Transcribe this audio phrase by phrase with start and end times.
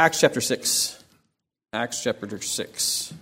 [0.00, 1.04] Acts chapter 6.
[1.74, 3.12] Acts chapter 6.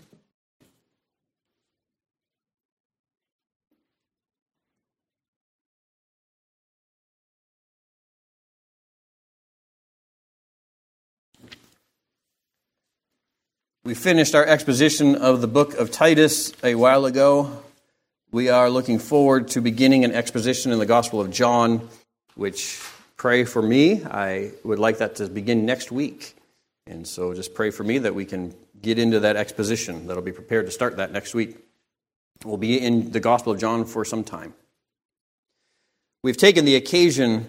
[13.84, 17.60] We finished our exposition of the book of Titus a while ago.
[18.30, 21.88] We are looking forward to beginning an exposition in the Gospel of John,
[22.36, 22.80] which
[23.16, 24.04] pray for me.
[24.04, 26.36] I would like that to begin next week.
[26.88, 30.32] And so just pray for me that we can get into that exposition, that'll be
[30.32, 31.56] prepared to start that next week.
[32.44, 34.54] We'll be in the Gospel of John for some time.
[36.22, 37.46] We've taken the occasion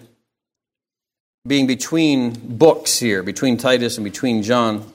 [1.46, 4.92] being between books here, between Titus and between John,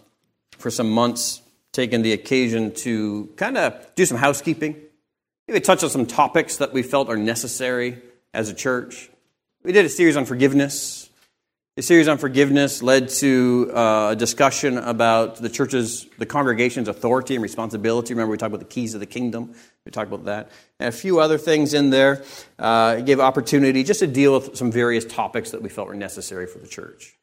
[0.58, 1.42] for some months,
[1.72, 4.76] taken the occasion to kind of do some housekeeping,
[5.48, 8.02] maybe touch on some topics that we felt are necessary
[8.34, 9.10] as a church.
[9.64, 11.10] We did a series on forgiveness.
[11.76, 17.36] The series on forgiveness led to uh, a discussion about the church's, the congregation's authority
[17.36, 18.14] and responsibility.
[18.14, 19.54] Remember, we talked about the keys of the kingdom.
[19.84, 20.52] We talked about that.
[20.80, 22.24] And a few other things in there.
[22.58, 26.48] Uh, gave opportunity just to deal with some various topics that we felt were necessary
[26.48, 27.18] for the church.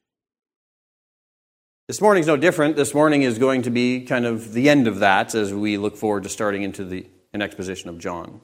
[1.89, 2.77] This morning is no different.
[2.77, 5.97] This morning is going to be kind of the end of that as we look
[5.97, 8.43] forward to starting into the, an exposition of John.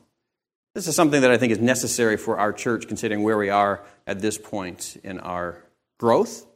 [0.75, 3.84] This is something that I think is necessary for our church, considering where we are
[4.06, 5.65] at this point in our
[5.98, 6.46] growth.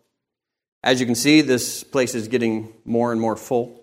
[0.82, 3.78] As you can see, this place is getting more and more full.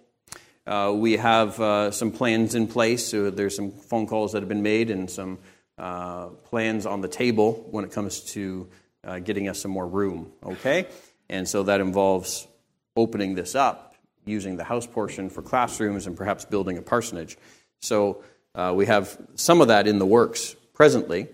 [0.65, 3.07] Uh, we have uh, some plans in place.
[3.07, 5.39] So there's some phone calls that have been made and some
[5.77, 8.67] uh, plans on the table when it comes to
[9.03, 10.31] uh, getting us some more room.
[10.43, 10.87] Okay,
[11.29, 12.47] and so that involves
[12.95, 17.37] opening this up, using the house portion for classrooms, and perhaps building a parsonage.
[17.79, 21.29] So uh, we have some of that in the works presently,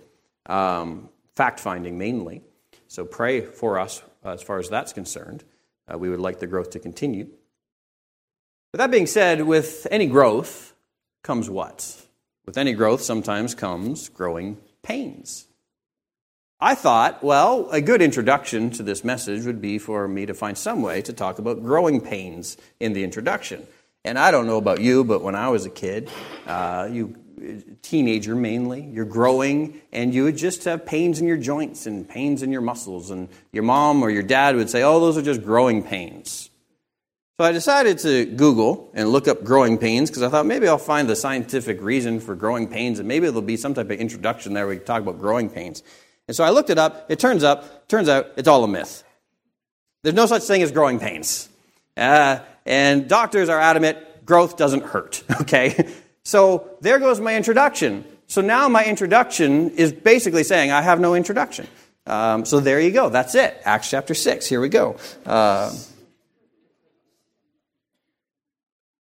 [0.45, 2.41] um, fact finding mainly.
[2.87, 5.43] So pray for us uh, as far as that's concerned.
[5.91, 7.27] Uh, we would like the growth to continue.
[8.71, 10.73] But that being said, with any growth
[11.23, 12.01] comes what?
[12.45, 15.47] With any growth sometimes comes growing pains.
[16.59, 20.57] I thought, well, a good introduction to this message would be for me to find
[20.57, 23.67] some way to talk about growing pains in the introduction.
[24.03, 26.09] And I don't know about you, but when I was a kid,
[26.47, 27.15] uh, you
[27.81, 28.81] teenager mainly.
[28.83, 32.61] You're growing, and you would just have pains in your joints and pains in your
[32.61, 33.11] muscles.
[33.11, 36.49] And your mom or your dad would say, Oh, those are just growing pains.
[37.37, 40.77] So I decided to Google and look up growing pains because I thought maybe I'll
[40.77, 44.53] find the scientific reason for growing pains, and maybe there'll be some type of introduction
[44.53, 45.83] there where we talk about growing pains.
[46.27, 47.05] And so I looked it up.
[47.09, 49.03] It turns up, turns out it's all a myth.
[50.03, 51.49] There's no such thing as growing pains.
[51.97, 55.93] Uh, and doctors are adamant growth doesn't hurt, okay?
[56.25, 58.03] So there goes my introduction.
[58.27, 61.67] So now my introduction is basically saying I have no introduction.
[62.07, 63.09] Um, so there you go.
[63.09, 63.55] That's it.
[63.63, 64.47] Acts chapter 6.
[64.47, 64.97] Here we go.
[65.25, 65.71] Uh,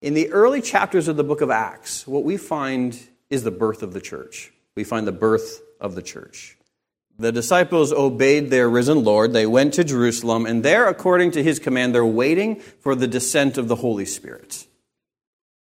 [0.01, 3.83] in the early chapters of the book of Acts, what we find is the birth
[3.83, 4.51] of the church.
[4.75, 6.57] We find the birth of the church.
[7.17, 9.31] The disciples obeyed their risen Lord.
[9.31, 13.57] They went to Jerusalem, and there, according to his command, they're waiting for the descent
[13.57, 14.65] of the Holy Spirit.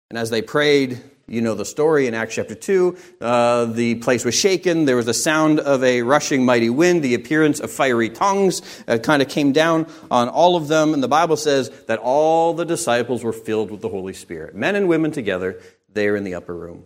[0.08, 2.96] And as they prayed, you know the story in Acts chapter 2.
[3.20, 4.84] Uh, the place was shaken.
[4.84, 7.02] There was a sound of a rushing mighty wind.
[7.02, 10.92] The appearance of fiery tongues uh, kind of came down on all of them.
[10.92, 14.54] And the Bible says that all the disciples were filled with the Holy Spirit.
[14.54, 15.60] Men and women together
[15.92, 16.84] there in the upper room.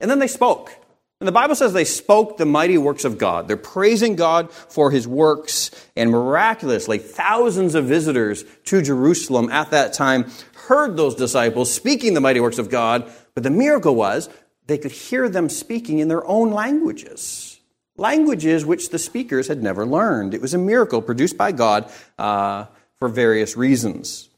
[0.00, 0.72] And then they spoke.
[1.20, 3.48] And the Bible says they spoke the mighty works of God.
[3.48, 5.72] They're praising God for his works.
[5.96, 10.30] And miraculously, thousands of visitors to Jerusalem at that time
[10.68, 14.28] heard those disciples speaking the mighty works of God but the miracle was
[14.66, 17.60] they could hear them speaking in their own languages,
[17.96, 20.34] languages which the speakers had never learned.
[20.34, 21.88] It was a miracle produced by God
[22.18, 22.64] uh,
[22.98, 24.28] for various reasons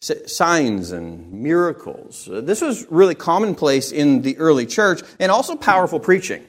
[0.00, 2.28] signs and miracles.
[2.28, 6.44] Uh, this was really commonplace in the early church and also powerful preaching.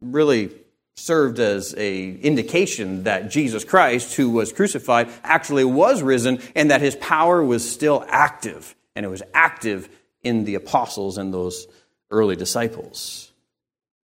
[0.00, 0.50] Really
[0.96, 6.80] served as a indication that Jesus Christ, who was crucified, actually was risen and that
[6.80, 8.74] his power was still active.
[8.96, 9.90] And it was active
[10.22, 11.66] in the apostles and those
[12.10, 13.32] early disciples.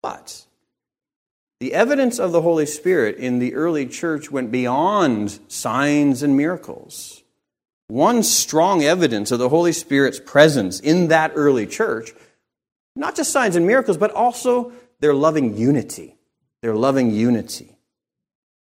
[0.01, 0.45] But
[1.59, 7.21] the evidence of the Holy Spirit in the early church went beyond signs and miracles.
[7.87, 12.13] One strong evidence of the Holy Spirit's presence in that early church,
[12.95, 14.71] not just signs and miracles, but also
[15.01, 16.15] their loving unity.
[16.61, 17.75] Their loving unity.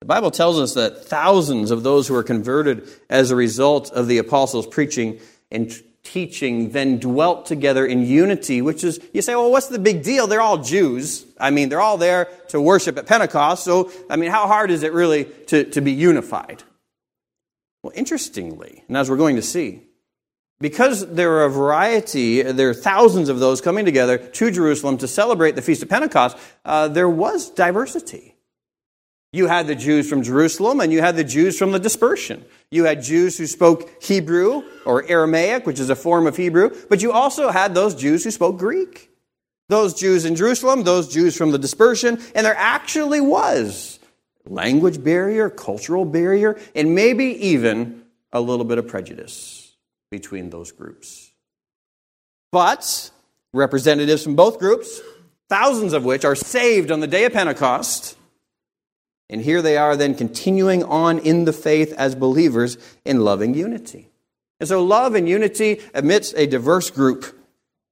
[0.01, 4.07] The Bible tells us that thousands of those who were converted as a result of
[4.07, 5.19] the apostles' preaching
[5.51, 5.73] and
[6.13, 10.27] teaching then dwelt together in unity, which is, you say, well, what's the big deal?
[10.27, 11.27] They're all Jews.
[11.39, 13.65] I mean, they're all there to worship at Pentecost.
[13.65, 16.63] So, I mean, how hard is it really to, to be unified?
[17.83, 19.83] Well, interestingly, and as we're going to see,
[20.61, 25.09] because there are a variety, there are thousands of those coming together to Jerusalem to
[25.09, 28.36] celebrate the Feast of Pentecost, uh, there was diversity.
[29.33, 32.45] You had the Jews from Jerusalem and you had the Jews from the dispersion.
[32.71, 37.03] You had Jews who spoke Hebrew or Aramaic, which is a form of Hebrew, but
[37.03, 39.11] you also had those Jews who spoke Greek.
[39.69, 43.99] Those Jews in Jerusalem, those Jews from the dispersion, and there actually was
[44.49, 49.77] language barrier, cultural barrier, and maybe even a little bit of prejudice
[50.11, 51.33] between those groups.
[52.53, 53.11] But
[53.53, 55.01] representatives from both groups,
[55.49, 58.16] thousands of which are saved on the day of Pentecost,
[59.29, 64.11] and here they are then continuing on in the faith as believers in loving unity.
[64.61, 67.27] And so, love and unity amidst a diverse group,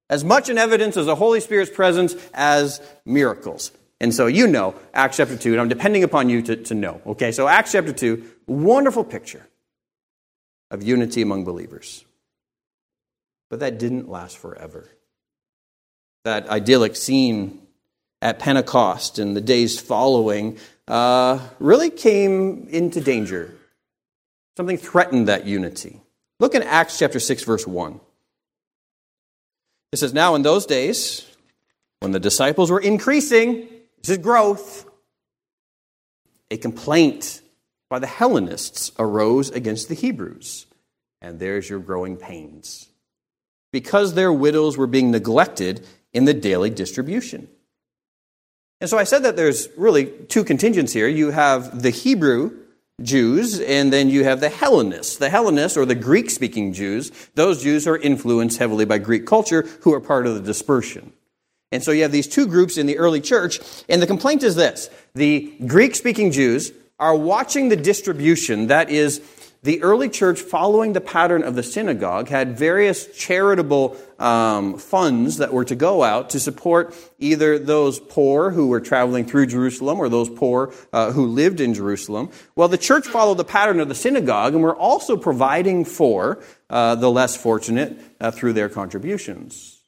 [0.09, 3.71] as much in evidence as the Holy Spirit's presence as miracles.
[4.01, 7.01] And so, you know, Acts chapter 2, and I'm depending upon you to, to know.
[7.05, 9.47] Okay, so Acts chapter 2, wonderful picture
[10.71, 12.03] of unity among believers.
[13.49, 14.89] But that didn't last forever.
[16.23, 17.61] That idyllic scene
[18.21, 23.53] at Pentecost and the days following uh, really came into danger.
[24.57, 26.01] Something threatened that unity.
[26.39, 27.99] Look in Acts chapter 6, verse 1.
[29.91, 31.25] It says, Now in those days,
[31.99, 33.67] when the disciples were increasing,
[34.01, 34.85] this is growth,
[36.51, 37.41] a complaint
[37.89, 40.67] by the Hellenists arose against the Hebrews.
[41.21, 42.89] And there's your growing pains.
[43.71, 47.47] Because their widows were being neglected in the daily distribution.
[48.81, 51.07] And so I said that there's really two contingents here.
[51.07, 52.51] You have the Hebrew
[53.01, 55.17] Jews, and then you have the Hellenists.
[55.17, 59.63] The Hellenists, or the Greek speaking Jews, those Jews are influenced heavily by Greek culture
[59.81, 61.13] who are part of the dispersion.
[61.71, 64.55] And so you have these two groups in the early church, and the complaint is
[64.55, 69.19] this the Greek speaking Jews are watching the distribution, that is,
[69.65, 75.51] the early church, following the pattern of the synagogue, had various charitable um, funds that
[75.51, 80.07] were to go out to support either those poor who were traveling through Jerusalem or
[80.07, 82.29] those poor uh, who lived in Jerusalem.
[82.55, 86.93] Well, the church followed the pattern of the synagogue and were also providing for uh,
[86.93, 89.81] the less fortunate uh, through their contributions,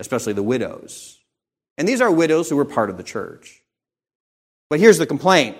[0.00, 1.20] especially the widows.
[1.76, 3.60] And these are widows who were part of the church.
[4.70, 5.58] But here's the complaint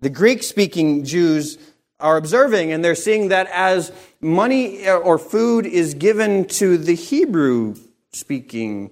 [0.00, 1.58] the Greek speaking Jews
[2.00, 6.94] are observing, and they're seeing that as money uh, or food is given to the
[6.94, 7.74] Hebrew
[8.12, 8.90] speaking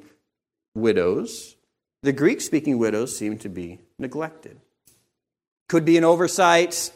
[0.75, 1.57] widows,
[2.03, 4.61] the Greek speaking widows seem to be neglected.
[5.69, 6.91] Could be an oversight,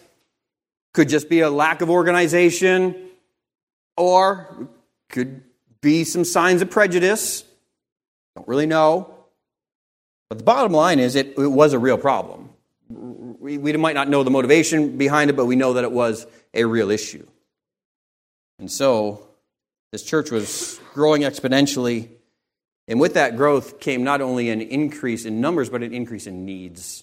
[0.92, 3.08] could just be a lack of organization,
[3.96, 4.68] or
[5.08, 5.42] could
[5.80, 7.44] be some signs of prejudice.
[8.36, 9.14] Don't really know.
[10.28, 12.49] But the bottom line is it, it was a real problem
[13.40, 16.26] we, we might not know the motivation behind it, but we know that it was
[16.52, 17.26] a real issue.
[18.58, 19.26] And so,
[19.92, 22.10] this church was growing exponentially.
[22.86, 26.44] And with that growth came not only an increase in numbers, but an increase in
[26.44, 27.02] needs.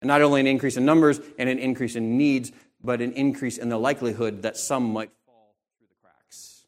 [0.00, 2.52] And not only an increase in numbers and an increase in needs,
[2.82, 6.64] but an increase in the likelihood that some might fall through the cracks.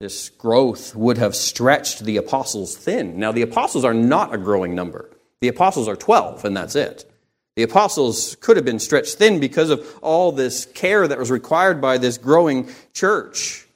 [0.00, 3.18] This growth would have stretched the apostles thin.
[3.18, 5.13] Now, the apostles are not a growing number.
[5.40, 7.10] The apostles are 12, and that's it.
[7.56, 11.80] The apostles could have been stretched thin because of all this care that was required
[11.80, 13.66] by this growing church.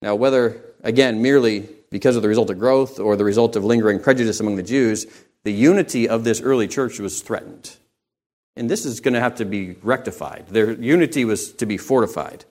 [0.00, 4.00] Now, whether, again, merely because of the result of growth or the result of lingering
[4.00, 5.06] prejudice among the Jews,
[5.44, 7.76] the unity of this early church was threatened.
[8.56, 10.46] And this is going to have to be rectified.
[10.48, 12.44] Their unity was to be fortified.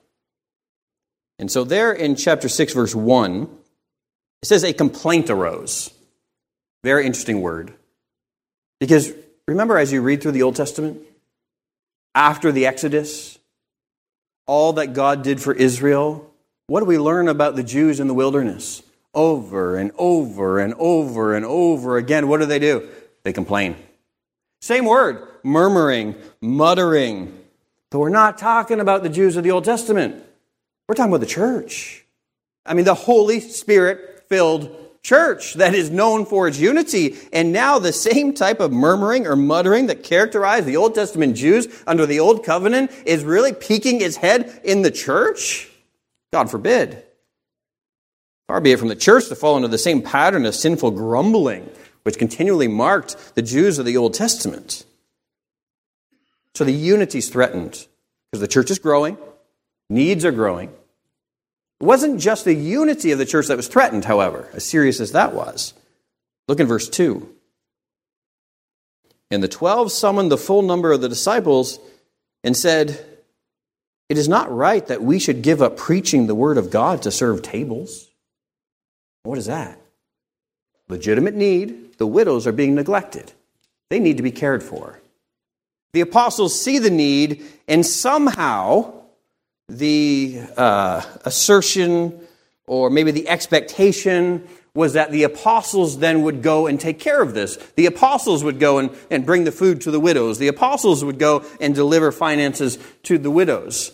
[1.38, 3.42] And so, there in chapter 6, verse 1,
[4.42, 5.90] it says, A complaint arose.
[6.86, 7.74] Very interesting word.
[8.78, 9.12] Because
[9.48, 11.00] remember, as you read through the Old Testament,
[12.14, 13.40] after the Exodus,
[14.46, 16.32] all that God did for Israel,
[16.68, 18.84] what do we learn about the Jews in the wilderness?
[19.14, 22.88] Over and over and over and over again, what do they do?
[23.24, 23.74] They complain.
[24.60, 27.36] Same word, murmuring, muttering.
[27.90, 30.22] But we're not talking about the Jews of the Old Testament.
[30.88, 32.04] We're talking about the church.
[32.64, 37.16] I mean, the Holy Spirit filled church that is known for its unity.
[37.32, 41.68] And now the same type of murmuring or muttering that characterized the Old Testament Jews
[41.86, 45.70] under the Old Covenant is really peeking its head in the church?
[46.32, 47.04] God forbid.
[48.48, 51.70] Far be it from the church to fall into the same pattern of sinful grumbling,
[52.02, 54.84] which continually marked the Jews of the Old Testament.
[56.54, 57.86] So the unity is threatened
[58.30, 59.18] because the church is growing,
[59.88, 60.72] needs are growing,
[61.80, 65.12] it wasn't just the unity of the church that was threatened, however, as serious as
[65.12, 65.74] that was.
[66.48, 67.28] Look in verse 2.
[69.30, 71.80] And the twelve summoned the full number of the disciples
[72.44, 73.04] and said,
[74.08, 77.10] It is not right that we should give up preaching the word of God to
[77.10, 78.08] serve tables.
[79.24, 79.80] What is that?
[80.88, 81.98] Legitimate need.
[81.98, 83.32] The widows are being neglected,
[83.90, 85.00] they need to be cared for.
[85.92, 88.95] The apostles see the need, and somehow
[89.68, 92.20] the uh, assertion
[92.66, 97.32] or maybe the expectation was that the apostles then would go and take care of
[97.32, 97.56] this.
[97.76, 100.38] The apostles would go and, and bring the food to the widows.
[100.38, 103.92] The apostles would go and deliver finances to the widows.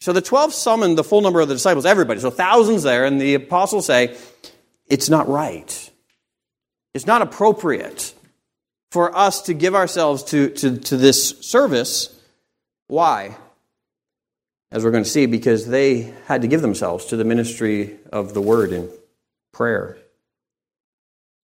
[0.00, 2.20] So the 12 summoned the full number of the disciples, everybody.
[2.20, 4.16] So thousands there, and the apostles say,
[4.88, 5.90] it's not right.
[6.94, 8.14] It's not appropriate
[8.90, 12.18] for us to give ourselves to, to, to this service.
[12.86, 13.36] Why?
[14.72, 18.34] As we're going to see, because they had to give themselves to the ministry of
[18.34, 18.90] the word in
[19.52, 19.96] prayer.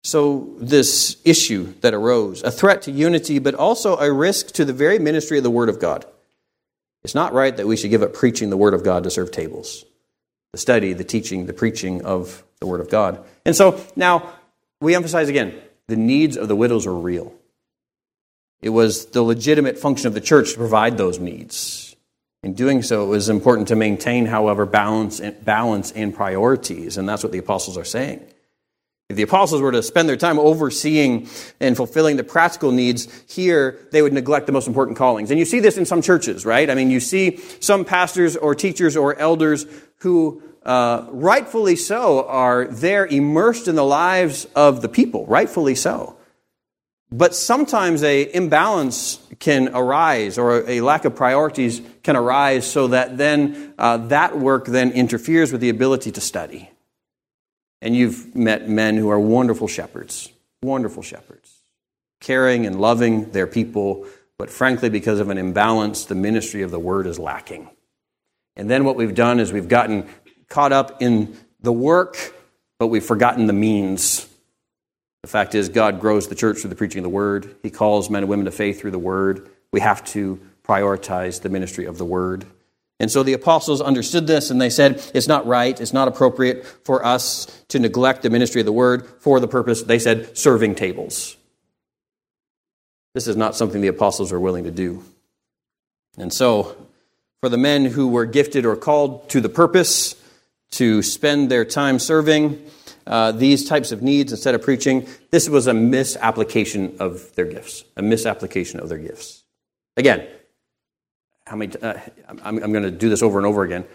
[0.03, 4.73] So, this issue that arose, a threat to unity, but also a risk to the
[4.73, 6.05] very ministry of the Word of God.
[7.03, 9.31] It's not right that we should give up preaching the Word of God to serve
[9.31, 9.85] tables,
[10.51, 13.23] the study, the teaching, the preaching of the Word of God.
[13.45, 14.33] And so now
[14.81, 15.55] we emphasize again
[15.87, 17.33] the needs of the widows are real.
[18.61, 21.92] It was the legitimate function of the church to provide those needs.
[22.43, 27.23] In doing so, it was important to maintain, however, balance, balance and priorities, and that's
[27.23, 28.21] what the apostles are saying.
[29.09, 31.29] If the apostles were to spend their time overseeing
[31.61, 35.29] and fulfilling the practical needs here, they would neglect the most important callings.
[35.29, 36.69] And you see this in some churches, right?
[36.69, 39.65] I mean, you see some pastors or teachers or elders
[39.99, 46.17] who uh, rightfully so are there immersed in the lives of the people, rightfully so.
[47.11, 53.17] But sometimes a imbalance can arise or a lack of priorities can arise so that
[53.17, 56.71] then uh, that work then interferes with the ability to study.
[57.81, 60.31] And you've met men who are wonderful shepherds,
[60.61, 61.53] wonderful shepherds,
[62.21, 64.07] caring and loving their people,
[64.37, 67.69] but frankly, because of an imbalance, the ministry of the word is lacking.
[68.55, 70.07] And then what we've done is we've gotten
[70.47, 72.33] caught up in the work,
[72.79, 74.25] but we've forgotten the means
[75.23, 77.55] the fact is, God grows the church through the preaching of the word.
[77.63, 79.49] He calls men and women to faith through the word.
[79.71, 82.45] We have to prioritize the ministry of the word.
[82.99, 86.65] And so the apostles understood this and they said, it's not right, it's not appropriate
[86.85, 90.75] for us to neglect the ministry of the word for the purpose, they said, serving
[90.75, 91.35] tables.
[93.13, 95.03] This is not something the apostles were willing to do.
[96.17, 96.75] And so,
[97.41, 100.15] for the men who were gifted or called to the purpose
[100.71, 102.63] to spend their time serving,
[103.05, 107.83] uh, these types of needs instead of preaching, this was a misapplication of their gifts,
[107.97, 109.43] a misapplication of their gifts.
[109.97, 110.27] Again,
[111.45, 111.99] how many, uh,
[112.43, 113.85] I'm, I'm going to do this over and over again.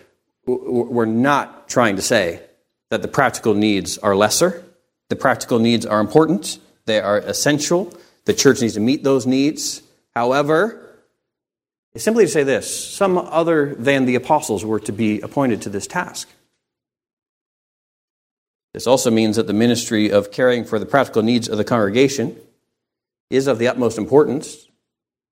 [0.46, 2.42] We're not trying to say
[2.90, 4.64] that the practical needs are lesser.
[5.08, 7.94] The practical needs are important, they are essential.
[8.26, 9.82] The church needs to meet those needs.
[10.14, 10.96] However,
[11.96, 15.86] simply to say this some other than the apostles were to be appointed to this
[15.86, 16.28] task.
[18.78, 22.36] This also means that the ministry of caring for the practical needs of the congregation
[23.28, 24.68] is of the utmost importance.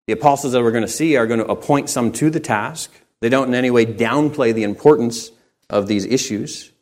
[0.08, 2.90] The apostles that we're going to see are going to appoint some to the task.
[3.20, 5.30] They don't in any way downplay the importance
[5.70, 6.72] of these issues.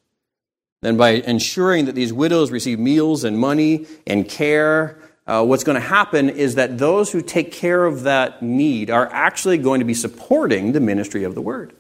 [0.81, 5.79] Then, by ensuring that these widows receive meals and money and care, uh, what's going
[5.79, 9.85] to happen is that those who take care of that need are actually going to
[9.85, 11.77] be supporting the ministry of the word.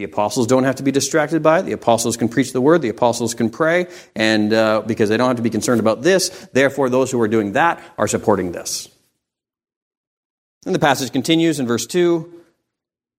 [0.00, 1.66] The apostles don't have to be distracted by it.
[1.66, 2.80] The apostles can preach the word.
[2.80, 3.86] The apostles can pray.
[4.16, 7.28] And uh, because they don't have to be concerned about this, therefore, those who are
[7.28, 8.88] doing that are supporting this.
[10.64, 12.32] And the passage continues in verse 2.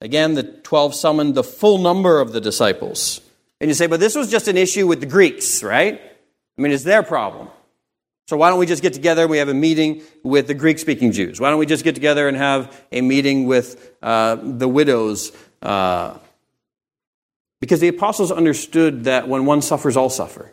[0.01, 3.21] Again, the 12 summoned the full number of the disciples.
[3.59, 6.01] And you say, but this was just an issue with the Greeks, right?
[6.01, 7.49] I mean, it's their problem.
[8.27, 10.79] So why don't we just get together and we have a meeting with the Greek
[10.79, 11.39] speaking Jews?
[11.39, 15.31] Why don't we just get together and have a meeting with uh, the widows?
[15.61, 16.17] Uh,
[17.61, 20.51] because the apostles understood that when one suffers, all suffer.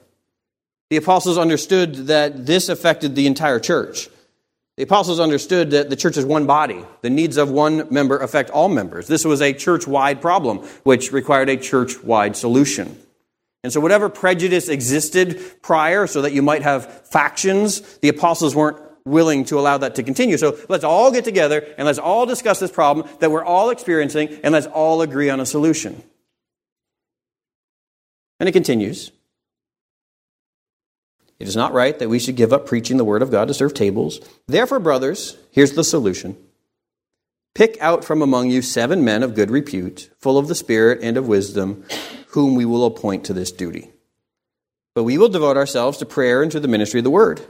[0.90, 4.08] The apostles understood that this affected the entire church.
[4.76, 6.84] The apostles understood that the church is one body.
[7.02, 9.08] The needs of one member affect all members.
[9.08, 12.96] This was a church wide problem, which required a church wide solution.
[13.64, 18.78] And so, whatever prejudice existed prior, so that you might have factions, the apostles weren't
[19.04, 20.36] willing to allow that to continue.
[20.36, 24.38] So, let's all get together and let's all discuss this problem that we're all experiencing
[24.44, 26.00] and let's all agree on a solution.
[28.40, 29.10] And it continues.
[31.38, 33.54] It is not right that we should give up preaching the word of God to
[33.54, 34.20] serve tables.
[34.46, 36.36] Therefore, brothers, here's the solution.
[37.54, 41.16] Pick out from among you seven men of good repute, full of the Spirit and
[41.16, 41.84] of wisdom,
[42.28, 43.90] whom we will appoint to this duty.
[44.94, 47.40] But we will devote ourselves to prayer and to the ministry of the word.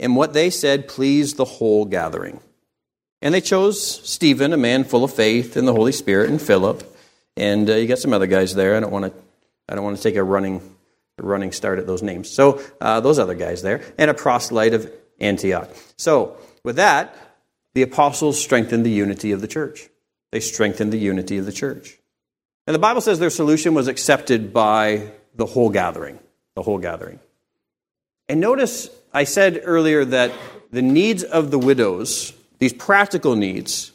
[0.00, 2.40] And what they said pleased the whole gathering.
[3.22, 6.84] And they chose Stephen, a man full of faith in the Holy Spirit, and Philip.
[7.36, 8.76] And uh, you got some other guys there.
[8.76, 9.23] I don't want to,
[9.68, 10.60] I don't want to take a running,
[11.18, 12.30] running start at those names.
[12.30, 14.90] So uh, those other guys there, and a proselyte of
[15.20, 15.70] Antioch.
[15.96, 17.16] So with that,
[17.74, 19.88] the apostles strengthened the unity of the church.
[20.32, 21.98] They strengthened the unity of the church.
[22.66, 26.18] And the Bible says their solution was accepted by the whole gathering.
[26.54, 27.20] The whole gathering.
[28.28, 30.32] And notice I said earlier that
[30.70, 33.92] the needs of the widows, these practical needs,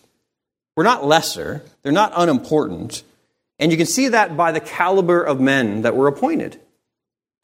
[0.75, 3.03] were not lesser, they're not unimportant.
[3.59, 6.59] And you can see that by the caliber of men that were appointed.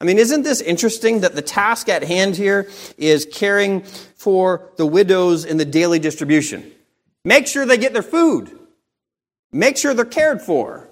[0.00, 2.68] I mean, isn't this interesting that the task at hand here
[2.98, 6.70] is caring for the widows in the daily distribution?
[7.24, 8.50] Make sure they get their food.
[9.52, 10.88] Make sure they're cared for.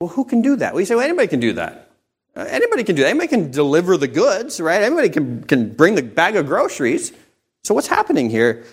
[0.00, 0.74] Well, who can do that?
[0.74, 1.90] You say, well, anybody can do that.
[2.36, 3.08] Uh, anybody can do that.
[3.08, 4.82] Anybody can deliver the goods, right?
[4.82, 7.12] Anybody can, can bring the bag of groceries.
[7.64, 8.64] So, what's happening here?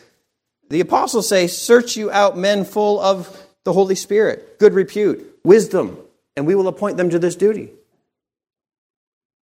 [0.70, 5.98] The apostles say, Search you out men full of the Holy Spirit, good repute, wisdom,
[6.38, 7.70] and we will appoint them to this duty.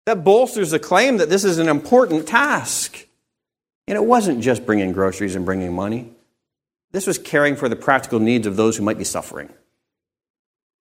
[0.07, 3.07] That bolsters the claim that this is an important task.
[3.87, 6.13] And it wasn't just bringing groceries and bringing money,
[6.93, 9.51] this was caring for the practical needs of those who might be suffering.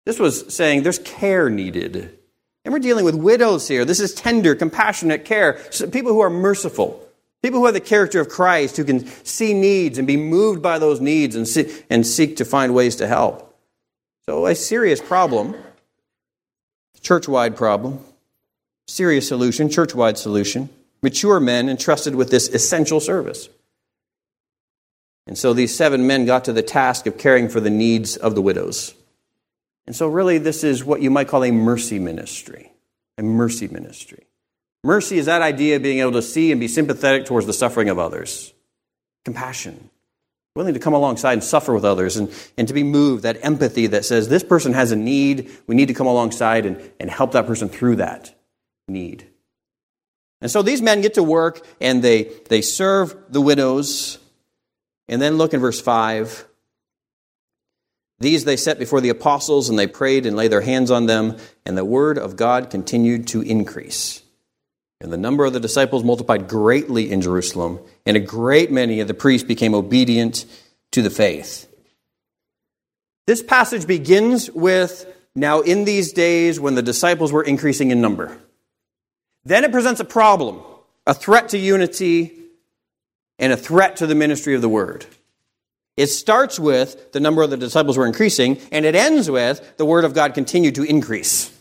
[0.05, 2.19] This was saying there's care needed.
[2.63, 3.85] And we're dealing with widows here.
[3.85, 5.53] This is tender, compassionate care.
[5.91, 7.04] People who are merciful.
[7.45, 10.79] People who have the character of Christ, who can see needs and be moved by
[10.79, 13.55] those needs and, see, and seek to find ways to help.
[14.25, 15.53] So, a serious problem,
[17.01, 17.99] church wide problem,
[18.87, 20.69] serious solution, church wide solution.
[21.03, 23.47] Mature men entrusted with this essential service.
[25.27, 28.33] And so these seven men got to the task of caring for the needs of
[28.33, 28.95] the widows.
[29.85, 32.71] And so, really, this is what you might call a mercy ministry.
[33.19, 34.25] A mercy ministry.
[34.85, 37.89] Mercy is that idea of being able to see and be sympathetic towards the suffering
[37.89, 38.53] of others.
[39.25, 39.89] Compassion.
[40.55, 43.87] Willing to come alongside and suffer with others and, and to be moved, that empathy
[43.87, 47.31] that says this person has a need, we need to come alongside and, and help
[47.31, 48.39] that person through that
[48.87, 49.27] need.
[50.39, 54.19] And so these men get to work and they, they serve the widows.
[55.07, 56.47] And then look in verse 5.
[58.19, 61.37] These they set before the apostles, and they prayed and laid their hands on them,
[61.65, 64.21] and the word of God continued to increase.
[65.01, 69.07] And the number of the disciples multiplied greatly in Jerusalem, and a great many of
[69.07, 70.45] the priests became obedient
[70.91, 71.69] to the faith.
[73.27, 78.37] This passage begins with now, in these days when the disciples were increasing in number.
[79.43, 80.61] Then it presents a problem,
[81.05, 82.31] a threat to unity,
[83.37, 85.05] and a threat to the ministry of the word.
[85.97, 89.85] It starts with the number of the disciples were increasing, and it ends with the
[89.85, 91.54] word of God continued to increase.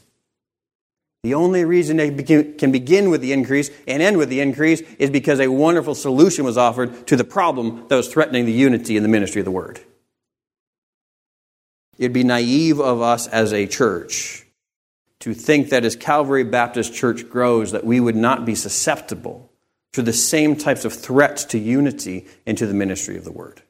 [1.24, 5.08] The only reason they can begin with the increase and end with the increase is
[5.08, 9.02] because a wonderful solution was offered to the problem that was threatening the unity in
[9.02, 9.80] the ministry of the word.
[11.96, 14.44] It'd be naive of us as a church
[15.20, 19.50] to think that as Calvary Baptist Church grows that we would not be susceptible
[19.94, 23.62] to the same types of threats to unity and to the ministry of the word.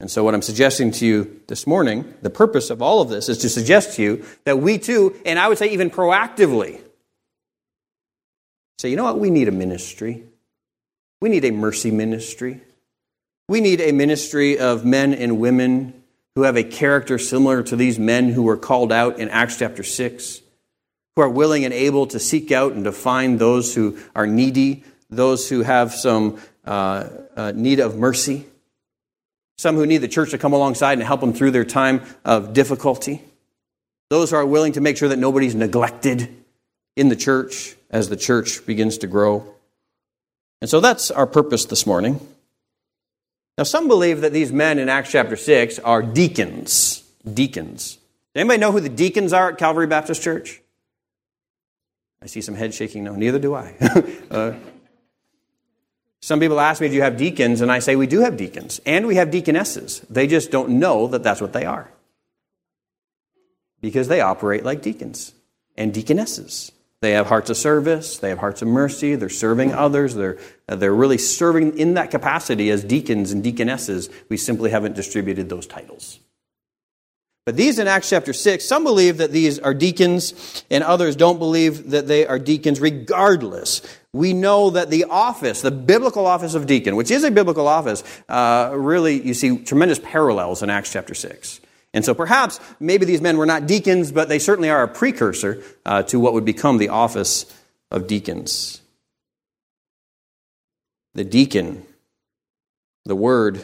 [0.00, 3.28] And so, what I'm suggesting to you this morning, the purpose of all of this
[3.28, 6.80] is to suggest to you that we too, and I would say even proactively,
[8.78, 9.18] say, you know what?
[9.18, 10.22] We need a ministry.
[11.20, 12.60] We need a mercy ministry.
[13.48, 16.04] We need a ministry of men and women
[16.36, 19.82] who have a character similar to these men who were called out in Acts chapter
[19.82, 20.42] 6,
[21.16, 24.84] who are willing and able to seek out and to find those who are needy,
[25.10, 28.46] those who have some uh, uh, need of mercy
[29.58, 32.52] some who need the church to come alongside and help them through their time of
[32.52, 33.22] difficulty,
[34.08, 36.34] those who are willing to make sure that nobody's neglected
[36.96, 39.54] in the church as the church begins to grow.
[40.60, 42.26] And so that's our purpose this morning.
[43.56, 47.02] Now, some believe that these men in Acts chapter 6 are deacons.
[47.34, 47.96] Deacons.
[48.34, 50.60] Does anybody know who the deacons are at Calvary Baptist Church?
[52.22, 53.04] I see some head shaking.
[53.04, 53.74] No, neither do I.
[54.30, 54.52] uh,
[56.20, 57.60] some people ask me, Do you have deacons?
[57.60, 60.00] And I say, We do have deacons, and we have deaconesses.
[60.10, 61.90] They just don't know that that's what they are
[63.80, 65.32] because they operate like deacons
[65.76, 66.72] and deaconesses.
[67.00, 70.92] They have hearts of service, they have hearts of mercy, they're serving others, they're, they're
[70.92, 74.10] really serving in that capacity as deacons and deaconesses.
[74.28, 76.18] We simply haven't distributed those titles.
[77.48, 81.38] But these in Acts chapter 6, some believe that these are deacons, and others don't
[81.38, 82.78] believe that they are deacons.
[82.78, 83.80] Regardless,
[84.12, 88.04] we know that the office, the biblical office of deacon, which is a biblical office,
[88.28, 91.60] uh, really, you see tremendous parallels in Acts chapter 6.
[91.94, 95.62] And so perhaps maybe these men were not deacons, but they certainly are a precursor
[95.86, 97.46] uh, to what would become the office
[97.90, 98.82] of deacons.
[101.14, 101.86] The deacon
[103.06, 103.62] The word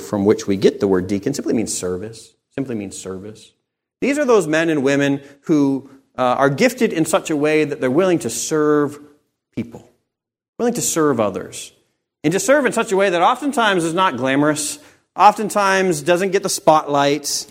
[0.00, 3.52] from which we get the word deacon simply means service, simply means service.
[4.00, 7.80] These are those men and women who uh, are gifted in such a way that
[7.80, 8.98] they're willing to serve
[9.54, 9.88] people,
[10.58, 11.72] willing to serve others.
[12.24, 14.78] And to serve in such a way that oftentimes is not glamorous,
[15.14, 17.46] oftentimes doesn't get the spotlight.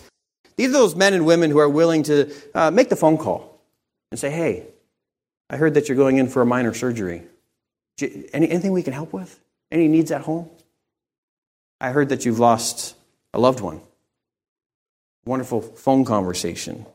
[0.56, 3.60] These are those men and women who are willing to uh, make the phone call
[4.10, 4.66] and say, hey,
[5.48, 7.22] I heard that you're going in for a minor surgery.
[8.00, 9.38] Any, anything we can help with?
[9.70, 10.50] Any needs at home?
[11.80, 12.96] I heard that you've lost
[13.32, 13.80] a loved one.
[15.26, 16.86] Wonderful phone conversation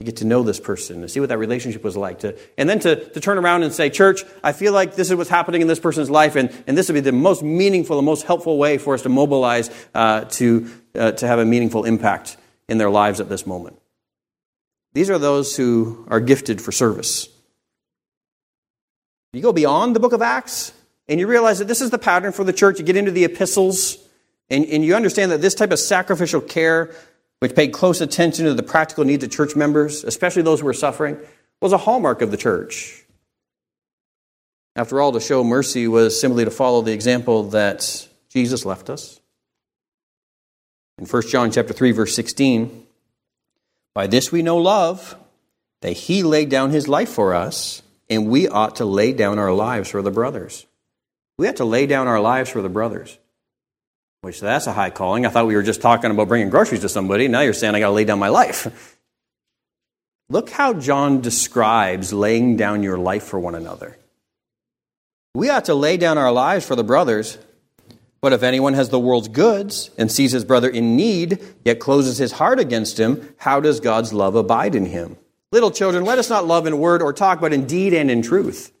[0.00, 2.68] to get to know this person, to see what that relationship was like, to, and
[2.68, 5.60] then to, to turn around and say, Church, I feel like this is what's happening
[5.60, 8.58] in this person's life, and, and this would be the most meaningful and most helpful
[8.58, 12.36] way for us to mobilize uh, to, uh, to have a meaningful impact
[12.68, 13.76] in their lives at this moment.
[14.92, 17.28] These are those who are gifted for service.
[19.32, 20.72] You go beyond the book of Acts,
[21.08, 22.78] and you realize that this is the pattern for the church.
[22.78, 23.98] You get into the epistles,
[24.48, 26.94] and, and you understand that this type of sacrificial care
[27.40, 30.72] which paid close attention to the practical needs of church members, especially those who were
[30.72, 31.18] suffering,
[31.60, 33.04] was a hallmark of the church.
[34.76, 39.20] After all, to show mercy was simply to follow the example that Jesus left us.
[40.98, 42.86] In 1 John chapter 3 verse 16,
[43.94, 45.16] by this we know love,
[45.80, 49.52] that he laid down his life for us, and we ought to lay down our
[49.52, 50.66] lives for the brothers.
[51.36, 53.18] We have to lay down our lives for the brothers.
[54.20, 55.26] Which that's a high calling.
[55.26, 57.28] I thought we were just talking about bringing groceries to somebody.
[57.28, 58.96] Now you're saying I got to lay down my life.
[60.30, 63.96] Look how John describes laying down your life for one another.
[65.34, 67.38] We ought to lay down our lives for the brothers.
[68.20, 72.18] But if anyone has the world's goods and sees his brother in need, yet closes
[72.18, 75.16] his heart against him, how does God's love abide in him?
[75.52, 78.22] Little children, let us not love in word or talk, but in deed and in
[78.22, 78.72] truth.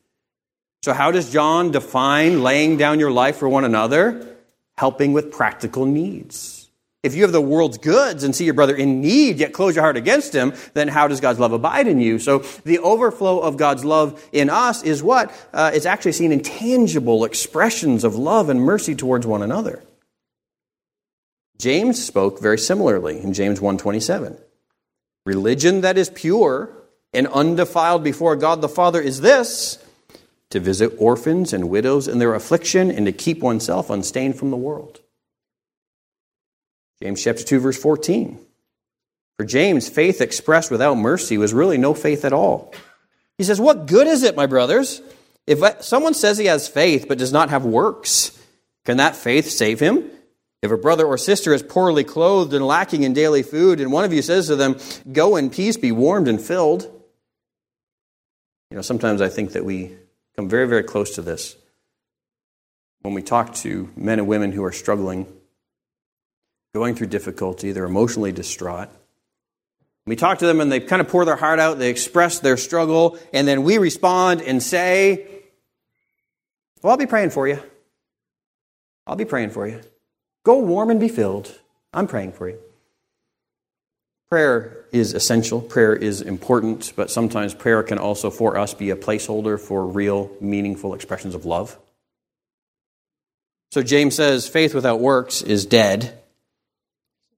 [0.82, 4.37] So, how does John define laying down your life for one another?
[4.78, 6.70] Helping with practical needs.
[7.02, 9.82] If you have the world's goods and see your brother in need, yet close your
[9.82, 12.20] heart against him, then how does God's love abide in you?
[12.20, 15.32] So the overflow of God's love in us is what?
[15.52, 19.82] Uh, actually seen in tangible expressions of love and mercy towards one another.
[21.58, 24.36] James spoke very similarly in James 1:27.
[25.26, 26.70] Religion that is pure
[27.12, 29.78] and undefiled before God the Father is this,
[30.50, 34.56] to visit orphans and widows in their affliction, and to keep oneself unstained from the
[34.56, 35.00] world.
[37.02, 38.38] James chapter 2 verse 14.
[39.36, 42.74] For James, faith expressed without mercy was really no faith at all.
[43.36, 45.00] He says, "What good is it, my brothers,
[45.46, 48.32] if someone says he has faith but does not have works?
[48.84, 50.10] Can that faith save him?"
[50.60, 54.04] If a brother or sister is poorly clothed and lacking in daily food, and one
[54.04, 54.76] of you says to them,
[55.12, 56.82] Go in peace, be warmed and filled.
[58.70, 59.96] You know, sometimes I think that we
[60.38, 61.56] come very, very close to this
[63.00, 65.26] when we talk to men and women who are struggling,
[66.72, 68.88] going through difficulty, they're emotionally distraught.
[70.06, 72.56] We talk to them and they kind of pour their heart out, they express their
[72.56, 75.26] struggle, and then we respond and say,
[76.82, 77.58] Well, I'll be praying for you.
[79.08, 79.80] I'll be praying for you.
[80.44, 81.58] Go warm and be filled.
[81.92, 82.60] I'm praying for you.
[84.30, 88.96] Prayer is essential, prayer is important, but sometimes prayer can also, for us, be a
[88.96, 91.78] placeholder for real, meaningful expressions of love.
[93.70, 96.18] So James says, faith without works is dead.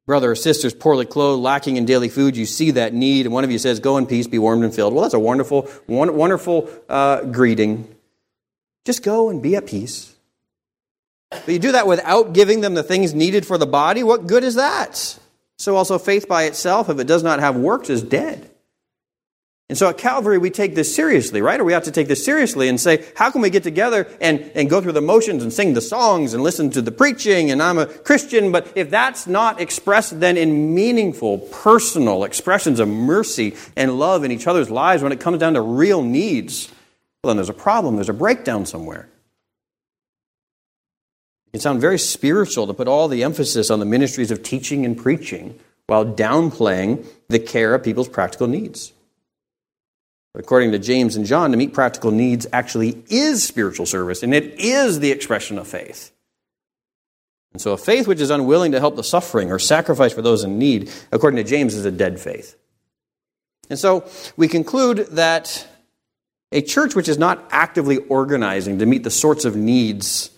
[0.07, 3.45] Brother or sisters poorly clothed, lacking in daily food, you see that need, and one
[3.45, 4.93] of you says, Go in peace, be warmed and filled.
[4.93, 7.95] Well, that's a wonderful, wonderful uh, greeting.
[8.85, 10.13] Just go and be at peace.
[11.31, 14.03] But you do that without giving them the things needed for the body.
[14.03, 15.17] What good is that?
[15.61, 18.51] So also faith by itself, if it does not have works, is dead.
[19.69, 21.61] And so at Calvary, we take this seriously, right?
[21.61, 24.41] Or we have to take this seriously and say, how can we get together and,
[24.55, 27.63] and go through the motions and sing the songs and listen to the preaching and
[27.63, 33.55] I'm a Christian, but if that's not expressed then in meaningful, personal expressions of mercy
[33.77, 36.73] and love in each other's lives when it comes down to real needs,
[37.23, 39.11] well, then there's a problem, there's a breakdown somewhere.
[41.51, 44.85] It can sound very spiritual to put all the emphasis on the ministries of teaching
[44.85, 48.93] and preaching while downplaying the care of people's practical needs.
[50.37, 54.61] According to James and John, to meet practical needs actually is spiritual service, and it
[54.61, 56.13] is the expression of faith.
[57.53, 60.45] And so, a faith which is unwilling to help the suffering or sacrifice for those
[60.45, 62.57] in need, according to James, is a dead faith.
[63.69, 65.67] And so, we conclude that
[66.53, 70.31] a church which is not actively organizing to meet the sorts of needs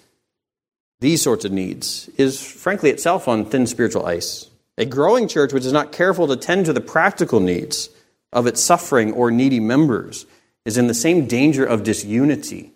[1.02, 4.48] these sorts of needs is frankly itself on thin spiritual ice.
[4.78, 7.90] A growing church which is not careful to tend to the practical needs
[8.32, 10.26] of its suffering or needy members
[10.64, 12.70] is in the same danger of disunity,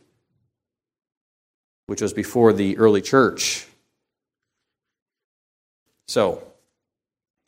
[1.87, 3.67] which was before the early church.
[6.09, 6.43] So,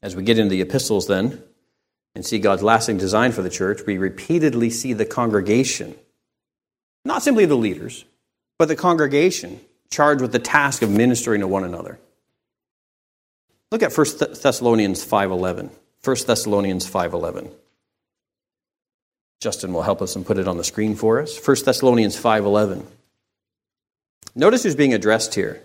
[0.01, 1.43] as we get into the epistles then
[2.15, 5.97] and see God's lasting design for the church, we repeatedly see the congregation,
[7.05, 8.05] not simply the leaders,
[8.59, 11.99] but the congregation charged with the task of ministering to one another.
[13.71, 15.71] Look at 1 Thessalonians 5:11.
[16.03, 17.51] 1 Thessalonians 5:11.
[19.41, 21.39] Justin will help us and put it on the screen for us.
[21.39, 22.87] 1 Thessalonians 5:11.
[24.35, 25.63] Notice who's being addressed here.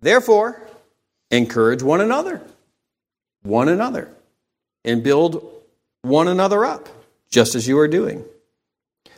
[0.00, 0.60] Therefore,
[1.30, 2.42] encourage one another,
[3.42, 4.12] one another,
[4.84, 5.48] and build
[6.02, 6.88] one another up,
[7.30, 8.24] just as you are doing.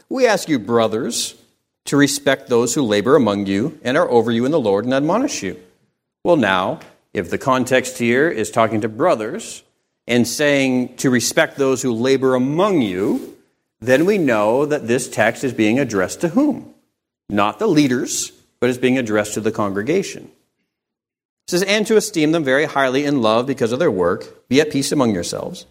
[0.08, 1.34] We ask you, brothers,
[1.86, 4.94] to respect those who labor among you and are over you in the Lord and
[4.94, 5.60] admonish you.
[6.24, 6.80] Well, now,
[7.12, 9.62] if the context here is talking to brothers
[10.06, 13.36] and saying to respect those who labor among you,
[13.80, 16.74] then we know that this text is being addressed to whom?
[17.28, 20.24] Not the leaders, but is being addressed to the congregation.
[21.46, 24.48] It says, and to esteem them very highly in love because of their work.
[24.48, 25.66] Be at peace among yourselves.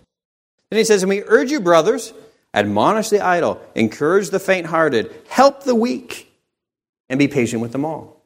[0.69, 2.13] Then he says, and we urge you, brothers,
[2.53, 6.31] admonish the idle, encourage the faint hearted, help the weak,
[7.09, 8.21] and be patient with them all.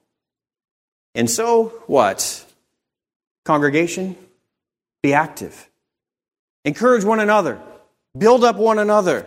[1.16, 2.46] And so, what?
[3.46, 4.16] Congregation,
[5.02, 5.70] be active.
[6.66, 7.60] Encourage one another.
[8.18, 9.26] Build up one another.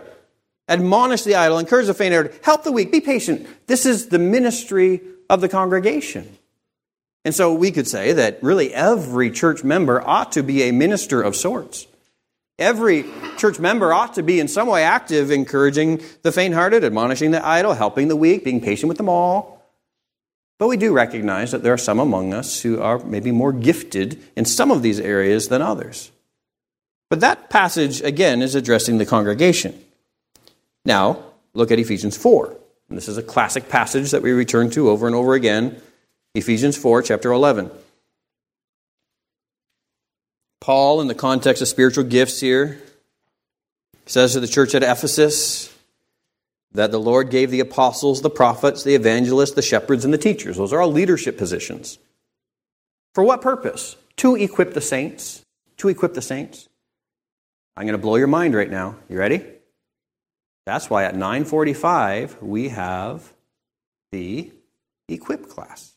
[0.69, 1.59] Admonish the idle.
[1.59, 2.39] Encourage the faint hearted.
[2.43, 2.93] Help the weak.
[2.93, 3.47] Be patient.
[3.67, 6.37] This is the ministry of the congregation.
[7.25, 11.21] And so we could say that really every church member ought to be a minister
[11.21, 11.87] of sorts.
[12.61, 13.07] Every
[13.39, 17.45] church member ought to be in some way active, encouraging the faint hearted, admonishing the
[17.45, 19.65] idle, helping the weak, being patient with them all.
[20.59, 24.23] But we do recognize that there are some among us who are maybe more gifted
[24.37, 26.13] in some of these areas than others.
[27.09, 29.83] But that passage, again, is addressing the congregation.
[30.85, 32.57] Now, look at Ephesians 4.
[32.91, 35.81] And this is a classic passage that we return to over and over again
[36.35, 37.71] Ephesians 4, chapter 11.
[40.61, 42.81] Paul, in the context of spiritual gifts here,
[44.07, 45.75] says to the church at Ephesus
[46.73, 50.57] that the Lord gave the apostles, the prophets, the evangelists, the shepherds, and the teachers.
[50.57, 51.99] Those are all leadership positions.
[53.15, 53.97] For what purpose?
[54.19, 55.45] To equip the saints.
[55.79, 56.69] To equip the saints.
[57.77, 58.97] I'm going to blow your mind right now.
[59.09, 59.43] You ready?
[60.67, 63.33] That's why at 9:45 we have
[64.13, 64.53] the
[65.09, 65.95] equip class.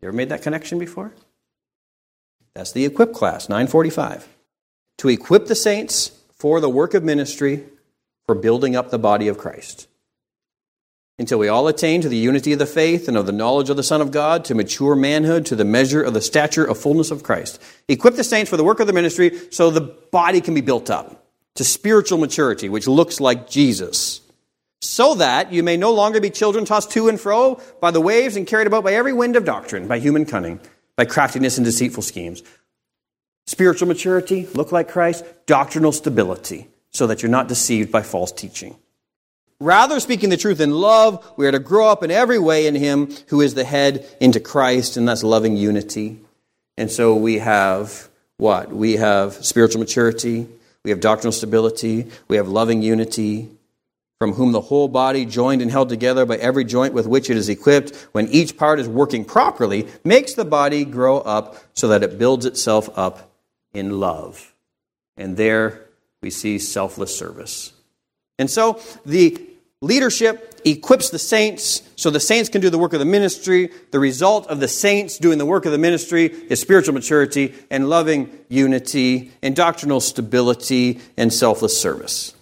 [0.00, 1.12] You ever made that connection before?
[2.54, 4.28] That's the equip class, 945.
[4.98, 7.64] To equip the saints for the work of ministry
[8.26, 9.88] for building up the body of Christ.
[11.18, 13.76] Until we all attain to the unity of the faith and of the knowledge of
[13.76, 17.10] the Son of God, to mature manhood, to the measure of the stature of fullness
[17.10, 17.60] of Christ.
[17.88, 20.88] Equip the saints for the work of the ministry so the body can be built
[20.88, 24.22] up to spiritual maturity, which looks like Jesus
[24.80, 28.36] so that you may no longer be children tossed to and fro by the waves
[28.36, 30.60] and carried about by every wind of doctrine, by human cunning,
[30.96, 32.42] by craftiness and deceitful schemes.
[33.46, 38.76] Spiritual maturity, look like Christ, doctrinal stability, so that you're not deceived by false teaching.
[39.58, 42.74] Rather, speaking the truth in love, we are to grow up in every way in
[42.74, 46.18] Him who is the head into Christ, and that's loving unity.
[46.78, 48.72] And so we have what?
[48.72, 50.48] We have spiritual maturity,
[50.82, 53.50] we have doctrinal stability, we have loving unity,
[54.20, 57.38] from whom the whole body, joined and held together by every joint with which it
[57.38, 62.02] is equipped, when each part is working properly, makes the body grow up so that
[62.02, 63.32] it builds itself up
[63.72, 64.54] in love.
[65.16, 65.86] And there
[66.20, 67.72] we see selfless service.
[68.38, 69.40] And so the
[69.80, 73.70] leadership equips the saints so the saints can do the work of the ministry.
[73.90, 77.88] The result of the saints doing the work of the ministry is spiritual maturity and
[77.88, 82.34] loving unity and doctrinal stability and selfless service.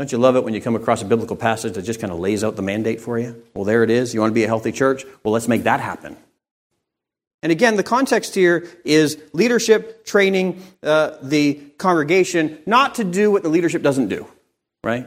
[0.00, 2.18] Don't you love it when you come across a biblical passage that just kind of
[2.18, 3.42] lays out the mandate for you?
[3.52, 4.14] Well, there it is.
[4.14, 5.04] You want to be a healthy church?
[5.22, 6.16] Well, let's make that happen.
[7.42, 13.42] And again, the context here is leadership training uh, the congregation not to do what
[13.42, 14.26] the leadership doesn't do,
[14.82, 15.06] right?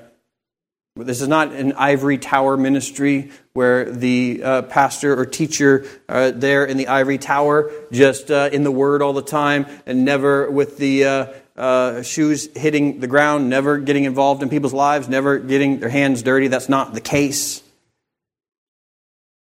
[0.96, 6.66] This is not an ivory tower ministry where the uh, pastor or teacher uh, there
[6.66, 10.78] in the ivory tower just uh, in the word all the time and never with
[10.78, 15.90] the uh, shoes hitting the ground, never getting involved in people's lives, never getting their
[15.90, 16.48] hands dirty.
[16.48, 17.62] That's not the case.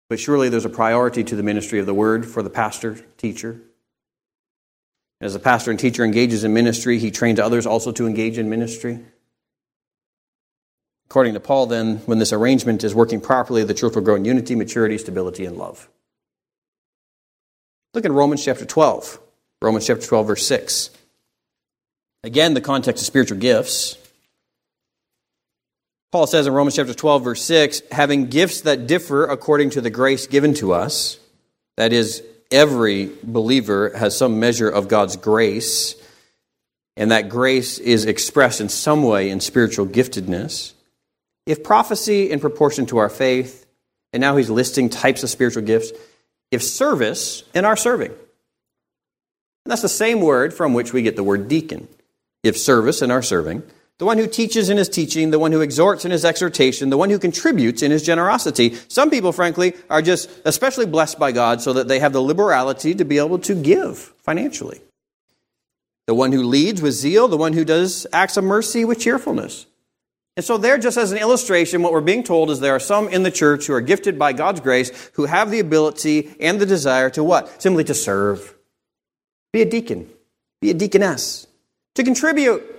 [0.08, 3.60] But surely there's a priority to the ministry of the word for the pastor, teacher.
[5.20, 8.48] As a pastor and teacher engages in ministry, he trains others also to engage in
[8.48, 9.00] ministry.
[11.10, 14.24] According to Paul, then, when this arrangement is working properly, the church will grow in
[14.24, 15.88] unity, maturity, stability, and love.
[17.94, 19.18] Look at Romans chapter 12.
[19.60, 20.90] Romans chapter 12, verse 6.
[22.24, 23.96] Again, the context of spiritual gifts.
[26.10, 29.90] Paul says in Romans chapter 12, verse 6, having gifts that differ according to the
[29.90, 31.18] grace given to us,
[31.76, 35.94] that is, every believer has some measure of God's grace,
[36.96, 40.72] and that grace is expressed in some way in spiritual giftedness.
[41.46, 43.66] If prophecy in proportion to our faith,
[44.12, 45.92] and now he's listing types of spiritual gifts,
[46.50, 48.10] if service in our serving.
[48.10, 51.86] And that's the same word from which we get the word deacon.
[52.48, 53.62] If service in our serving
[53.98, 56.96] the one who teaches in his teaching, the one who exhorts in his exhortation, the
[56.96, 58.76] one who contributes in his generosity.
[58.86, 62.94] Some people, frankly, are just especially blessed by God so that they have the liberality
[62.94, 64.80] to be able to give financially.
[66.06, 69.66] The one who leads with zeal, the one who does acts of mercy with cheerfulness.
[70.36, 73.08] And so, there, just as an illustration, what we're being told is there are some
[73.08, 76.66] in the church who are gifted by God's grace who have the ability and the
[76.66, 77.60] desire to what?
[77.60, 78.54] Simply to serve.
[79.52, 80.08] Be a deacon,
[80.60, 81.47] be a deaconess,
[81.98, 82.78] to contribute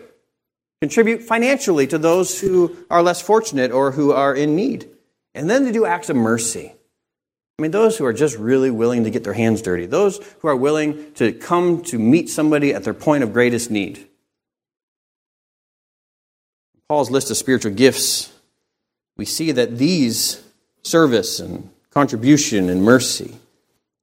[0.81, 4.89] Contribute financially to those who are less fortunate or who are in need.
[5.35, 6.73] And then to do acts of mercy.
[7.57, 10.47] I mean, those who are just really willing to get their hands dirty, those who
[10.47, 14.07] are willing to come to meet somebody at their point of greatest need.
[16.87, 18.31] Paul's list of spiritual gifts,
[19.17, 20.41] we see that these
[20.81, 23.35] service and contribution and mercy,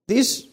[0.08, 0.46] these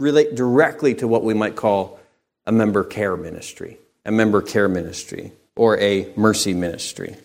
[0.00, 2.00] relate directly to what we might call
[2.46, 3.76] a member care ministry.
[4.06, 7.16] A member care ministry or a mercy ministry.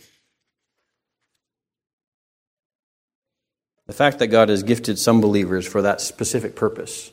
[3.86, 7.12] The fact that God has gifted some believers for that specific purpose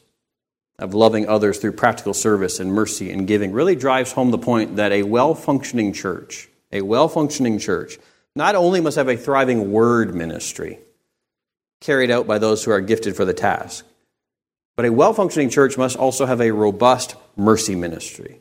[0.79, 4.77] of loving others through practical service and mercy and giving really drives home the point
[4.77, 7.99] that a well functioning church, a well functioning church,
[8.35, 10.79] not only must have a thriving word ministry
[11.81, 13.85] carried out by those who are gifted for the task,
[14.77, 18.41] but a well functioning church must also have a robust mercy ministry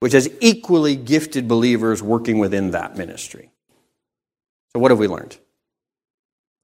[0.00, 3.50] which has equally gifted believers working within that ministry.
[4.72, 5.36] So, what have we learned?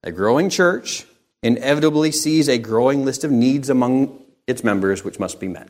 [0.03, 1.05] A growing church
[1.41, 5.69] inevitably sees a growing list of needs among its members which must be met.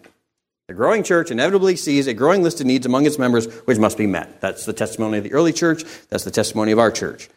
[0.67, 3.97] The growing church inevitably sees a growing list of needs among its members which must
[3.97, 4.41] be met.
[4.41, 5.84] That's the testimony of the early church.
[6.10, 7.30] That's the testimony of our church.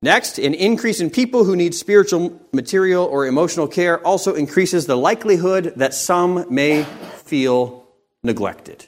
[0.00, 4.96] Next, an increase in people who need spiritual, material, or emotional care also increases the
[4.96, 6.84] likelihood that some may
[7.24, 7.86] feel
[8.22, 8.86] neglected.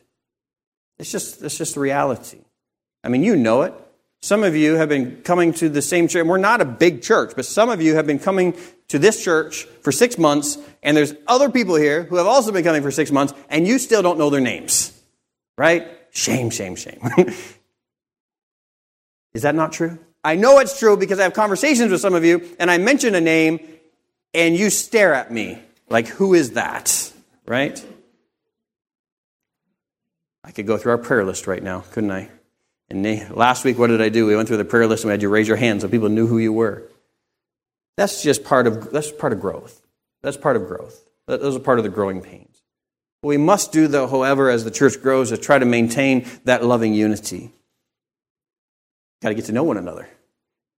[0.98, 2.40] It's just, it's just the reality.
[3.04, 3.74] I mean, you know it.
[4.20, 6.26] Some of you have been coming to the same church.
[6.26, 8.56] We're not a big church, but some of you have been coming
[8.88, 12.64] to this church for six months, and there's other people here who have also been
[12.64, 14.92] coming for six months, and you still don't know their names.
[15.58, 15.86] Right?
[16.10, 17.00] Shame, shame, shame.
[19.34, 19.98] Is that not true?
[20.24, 23.14] I know it's true because I have conversations with some of you, and I mention
[23.14, 23.60] a name,
[24.34, 27.12] and you stare at me like, who is that?
[27.46, 27.84] Right?
[30.46, 32.30] I could go through our prayer list right now, couldn't I?
[32.88, 33.04] And
[33.36, 34.26] last week, what did I do?
[34.26, 36.08] We went through the prayer list and we had you raise your hand so people
[36.08, 36.84] knew who you were.
[37.96, 39.82] That's just part of, that's part of growth.
[40.22, 41.02] That's part of growth.
[41.26, 42.62] Those are part of the growing pains.
[43.22, 46.64] What we must do, though, however, as the church grows, is try to maintain that
[46.64, 47.50] loving unity.
[49.22, 50.08] Got to get to know one another.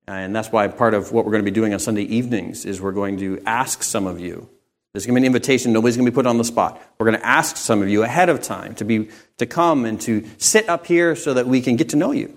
[0.07, 2.81] And that's why part of what we're going to be doing on Sunday evenings is
[2.81, 4.49] we're going to ask some of you
[4.93, 5.73] there's going to be an invitation.
[5.73, 6.81] Nobody's going to be put on the spot.
[6.99, 10.01] We're going to ask some of you ahead of time to, be, to come and
[10.03, 12.37] to sit up here so that we can get to know you,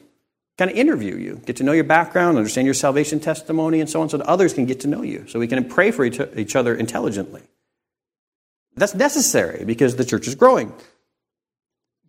[0.58, 4.02] kind of interview you, get to know your background, understand your salvation testimony, and so
[4.02, 6.56] on, so that others can get to know you, so we can pray for each,
[6.56, 7.42] other intelligently.
[8.76, 10.74] That's necessary because the church is growing.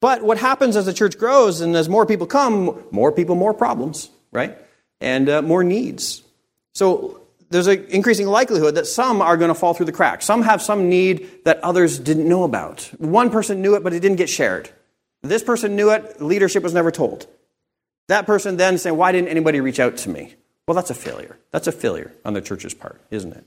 [0.00, 3.55] But what happens as the church grows and as more people come, more people, more
[3.55, 4.59] problems, right?
[5.00, 6.22] And uh, more needs.
[6.74, 7.21] So
[7.53, 10.25] there's an increasing likelihood that some are going to fall through the cracks.
[10.25, 12.91] Some have some need that others didn't know about.
[12.99, 14.71] One person knew it, but it didn't get shared.
[15.23, 17.27] This person knew it, leadership was never told.
[18.09, 20.35] That person then saying, Why didn't anybody reach out to me?
[20.67, 21.38] Well, that's a failure.
[21.51, 23.45] That's a failure on the church's part, isn't it?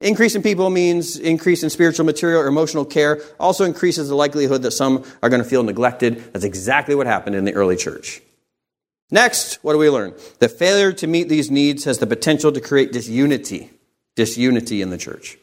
[0.00, 4.62] Increase in people means increase in spiritual material or emotional care, also increases the likelihood
[4.62, 6.32] that some are going to feel neglected.
[6.32, 8.22] That's exactly what happened in the early church.
[9.10, 10.14] Next, what do we learn?
[10.38, 13.70] The failure to meet these needs has the potential to create disunity,
[14.14, 15.36] disunity in the church.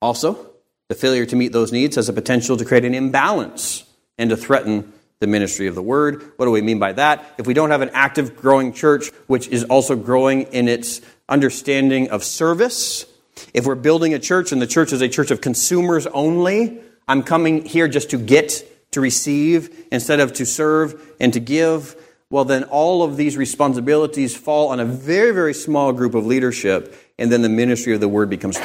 [0.00, 0.50] Also,
[0.88, 3.84] the failure to meet those needs has the potential to create an imbalance
[4.18, 6.32] and to threaten the ministry of the word.
[6.36, 7.24] What do we mean by that?
[7.38, 12.10] If we don't have an active, growing church, which is also growing in its understanding
[12.10, 13.06] of service,
[13.54, 17.22] if we're building a church and the church is a church of consumers only, I'm
[17.22, 21.96] coming here just to get to receive instead of to serve and to give,
[22.32, 26.96] well, then all of these responsibilities fall on a very, very small group of leadership,
[27.16, 28.58] and then the ministry of the word becomes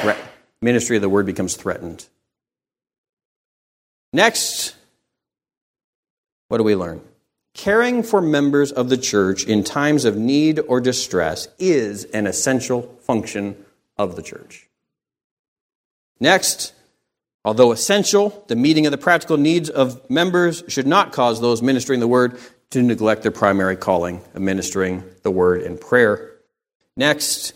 [0.60, 2.06] ministry of the word becomes threatened.
[4.12, 4.74] Next,
[6.48, 7.00] what do we learn?
[7.58, 12.82] caring for members of the church in times of need or distress is an essential
[13.00, 13.56] function
[13.98, 14.68] of the church.
[16.20, 16.72] Next,
[17.44, 21.98] although essential, the meeting of the practical needs of members should not cause those ministering
[21.98, 22.38] the word
[22.70, 26.32] to neglect their primary calling of ministering the word in prayer.
[26.96, 27.54] Next,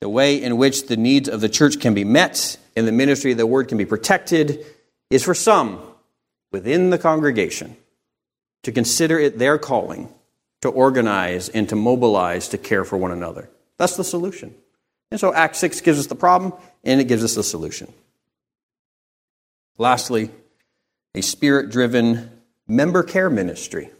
[0.00, 3.32] the way in which the needs of the church can be met and the ministry
[3.32, 4.64] of the word can be protected
[5.10, 5.80] is for some
[6.50, 7.76] within the congregation
[8.62, 10.12] to consider it their calling
[10.62, 13.48] to organize and to mobilize to care for one another.
[13.78, 14.54] That's the solution.
[15.10, 16.52] And so Acts 6 gives us the problem
[16.84, 17.92] and it gives us the solution.
[19.78, 20.30] Lastly,
[21.14, 23.90] a spirit driven member care ministry.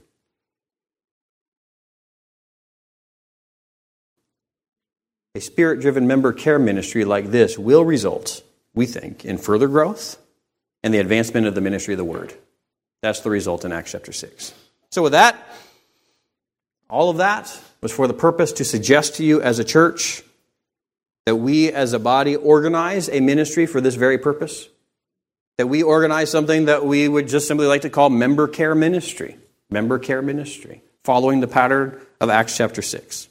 [5.34, 8.42] A spirit driven member care ministry like this will result,
[8.74, 10.18] we think, in further growth
[10.82, 12.34] and the advancement of the ministry of the word.
[13.02, 14.52] That's the result in Acts chapter 6.
[14.90, 15.36] So, with that,
[16.88, 20.22] all of that was for the purpose to suggest to you as a church
[21.26, 24.68] that we as a body organize a ministry for this very purpose.
[25.58, 29.36] That we organize something that we would just simply like to call member care ministry.
[29.70, 33.28] Member care ministry, following the pattern of Acts chapter 6.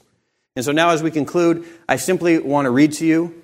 [0.59, 3.43] And so now, as we conclude, I simply want to read to you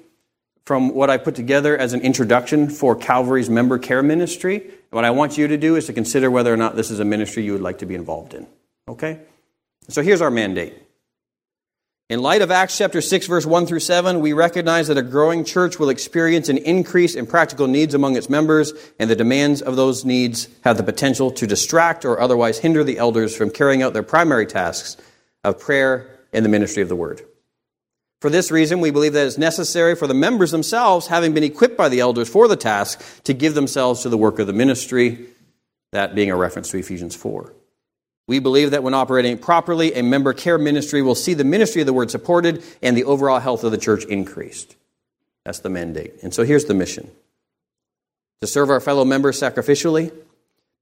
[0.66, 4.70] from what I put together as an introduction for Calvary's member care ministry.
[4.90, 7.06] What I want you to do is to consider whether or not this is a
[7.06, 8.46] ministry you would like to be involved in.
[8.90, 9.22] Okay?
[9.88, 10.74] So here's our mandate.
[12.10, 15.46] In light of Acts chapter 6, verse 1 through 7, we recognize that a growing
[15.46, 19.78] church will experience an increase in practical needs among its members, and the demands of
[19.78, 23.94] those needs have the potential to distract or otherwise hinder the elders from carrying out
[23.94, 24.98] their primary tasks
[25.46, 27.22] of prayer and the ministry of the word.
[28.22, 31.78] For this reason, we believe that it's necessary for the members themselves, having been equipped
[31.78, 35.28] by the elders for the task, to give themselves to the work of the ministry,
[35.92, 37.54] that being a reference to Ephesians 4.
[38.28, 41.88] We believe that when operating properly, a member care ministry will see the ministry of
[41.88, 44.76] the word supported and the overall health of the church increased.
[45.46, 46.16] That's the mandate.
[46.24, 47.12] And so here's the mission
[48.42, 50.12] to serve our fellow members sacrificially,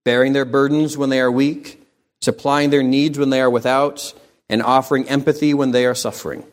[0.06, 1.86] bearing their burdens when they are weak,
[2.22, 4.14] supplying their needs when they are without,
[4.50, 6.46] and offering empathy when they are suffering.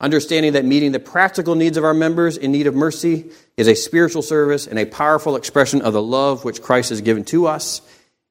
[0.00, 3.74] Understanding that meeting the practical needs of our members in need of mercy is a
[3.74, 7.82] spiritual service and a powerful expression of the love which Christ has given to us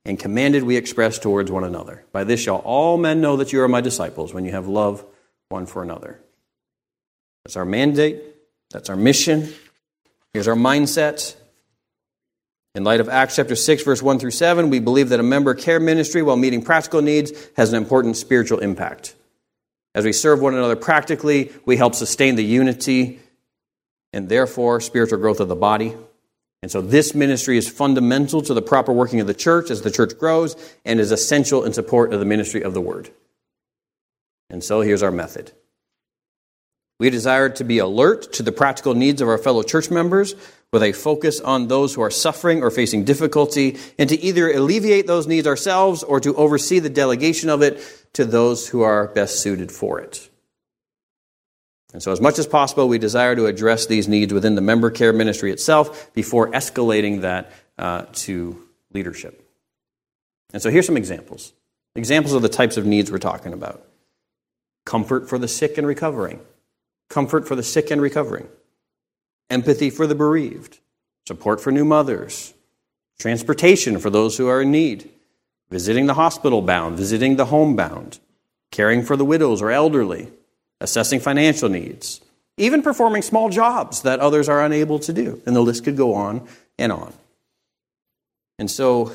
[0.06, 2.04] and commanded we express towards one another.
[2.12, 5.06] By this shall all men know that you are my disciples when you have love
[5.50, 6.20] one for another.
[7.46, 8.24] That's our mandate.
[8.72, 9.54] That's our mission.
[10.34, 11.36] Here's our mindset.
[12.80, 15.54] In light of Acts chapter 6, verse 1 through 7, we believe that a member
[15.54, 19.16] care ministry, while meeting practical needs, has an important spiritual impact.
[19.94, 23.20] As we serve one another practically, we help sustain the unity
[24.14, 25.94] and therefore spiritual growth of the body.
[26.62, 29.92] And so this ministry is fundamental to the proper working of the church as the
[29.92, 30.56] church grows
[30.86, 33.10] and is essential in support of the ministry of the word.
[34.50, 35.52] And so here's our method.
[37.00, 40.36] We desire to be alert to the practical needs of our fellow church members
[40.72, 45.08] with a focus on those who are suffering or facing difficulty, and to either alleviate
[45.08, 47.82] those needs ourselves or to oversee the delegation of it
[48.14, 50.30] to those who are best suited for it.
[51.92, 54.92] And so, as much as possible, we desire to address these needs within the member
[54.92, 58.62] care ministry itself before escalating that uh, to
[58.94, 59.44] leadership.
[60.54, 61.54] And so, here's some examples
[61.96, 63.84] examples of the types of needs we're talking about
[64.86, 66.40] comfort for the sick and recovering,
[67.10, 68.48] comfort for the sick and recovering
[69.50, 70.80] empathy for the bereaved,
[71.26, 72.54] support for new mothers,
[73.18, 75.10] transportation for those who are in need,
[75.70, 78.20] visiting the hospital bound, visiting the homebound,
[78.72, 80.32] caring for the widows or elderly,
[80.80, 82.22] assessing financial needs,
[82.58, 85.42] even performing small jobs that others are unable to do.
[85.46, 86.48] And the list could go on
[86.78, 87.14] and on.
[88.60, 89.14] And so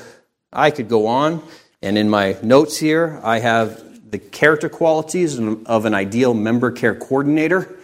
[0.51, 1.43] I could go on,
[1.81, 6.95] and in my notes here, I have the character qualities of an ideal member care
[6.95, 7.75] coordinator.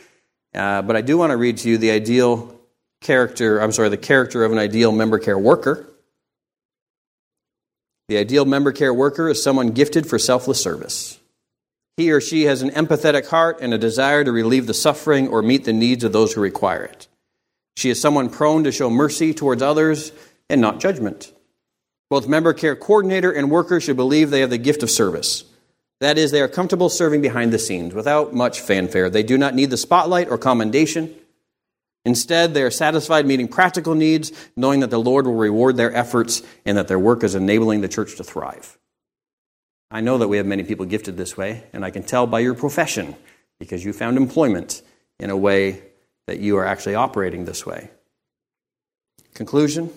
[0.54, 2.60] Uh, but I do want to read to you the ideal
[3.02, 5.88] character, I'm sorry, the character of an ideal member care worker.
[8.10, 11.20] The ideal member care worker is someone gifted for selfless service.
[11.98, 15.42] He or she has an empathetic heart and a desire to relieve the suffering or
[15.42, 17.08] meet the needs of those who require it.
[17.78, 20.12] She is someone prone to show mercy towards others
[20.50, 21.32] and not judgment.
[22.10, 25.46] Both member care coordinator and worker should believe they have the gift of service.
[26.02, 29.08] That is, they are comfortable serving behind the scenes without much fanfare.
[29.08, 31.14] They do not need the spotlight or commendation.
[32.04, 36.42] Instead, they are satisfied meeting practical needs, knowing that the Lord will reward their efforts
[36.66, 38.80] and that their work is enabling the church to thrive.
[39.92, 42.40] I know that we have many people gifted this way, and I can tell by
[42.40, 43.16] your profession
[43.60, 44.82] because you found employment
[45.20, 45.84] in a way
[46.26, 47.92] that you are actually operating this way.
[49.36, 49.94] Conclusion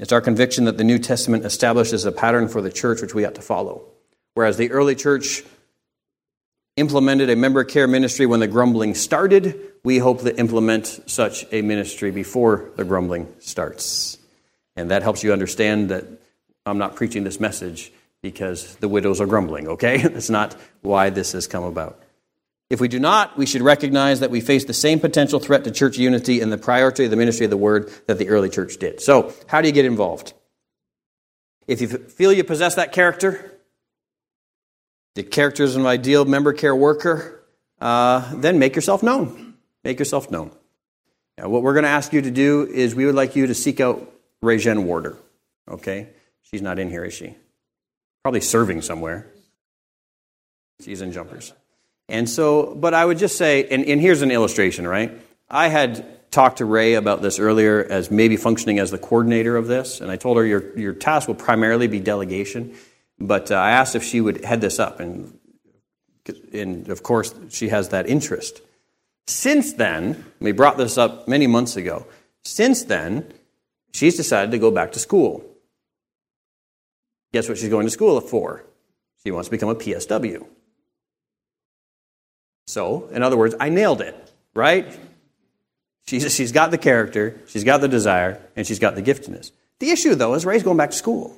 [0.00, 3.26] It's our conviction that the New Testament establishes a pattern for the church which we
[3.26, 3.90] ought to follow.
[4.36, 5.44] Whereas the early church
[6.76, 11.62] implemented a member care ministry when the grumbling started, we hope to implement such a
[11.62, 14.18] ministry before the grumbling starts.
[14.76, 16.04] And that helps you understand that
[16.66, 19.96] I'm not preaching this message because the widows are grumbling, okay?
[20.02, 21.98] That's not why this has come about.
[22.68, 25.70] If we do not, we should recognize that we face the same potential threat to
[25.70, 28.76] church unity and the priority of the ministry of the word that the early church
[28.76, 29.00] did.
[29.00, 30.34] So, how do you get involved?
[31.66, 33.55] If you feel you possess that character,
[35.16, 37.42] the character is an ideal member care worker,
[37.80, 39.54] uh, then make yourself known.
[39.82, 40.50] Make yourself known.
[41.38, 43.54] Now, what we're going to ask you to do is we would like you to
[43.54, 44.12] seek out
[44.44, 45.16] Rajen Warder.
[45.68, 46.08] Okay?
[46.42, 47.34] She's not in here, is she?
[48.22, 49.26] Probably serving somewhere.
[50.82, 51.54] She's in jumpers.
[52.10, 55.18] And so, but I would just say, and, and here's an illustration, right?
[55.48, 59.66] I had talked to Ray about this earlier as maybe functioning as the coordinator of
[59.66, 62.74] this, and I told her your, your task will primarily be delegation.
[63.18, 65.38] But uh, I asked if she would head this up, and,
[66.52, 68.60] and of course, she has that interest.
[69.26, 72.06] Since then, we brought this up many months ago.
[72.44, 73.32] Since then,
[73.92, 75.44] she's decided to go back to school.
[77.32, 78.64] Guess what she's going to school for?
[79.24, 80.46] She wants to become a PSW.
[82.66, 84.96] So, in other words, I nailed it, right?
[86.06, 89.50] She's, she's got the character, she's got the desire, and she's got the giftedness.
[89.80, 91.36] The issue, though, is Ray's going back to school.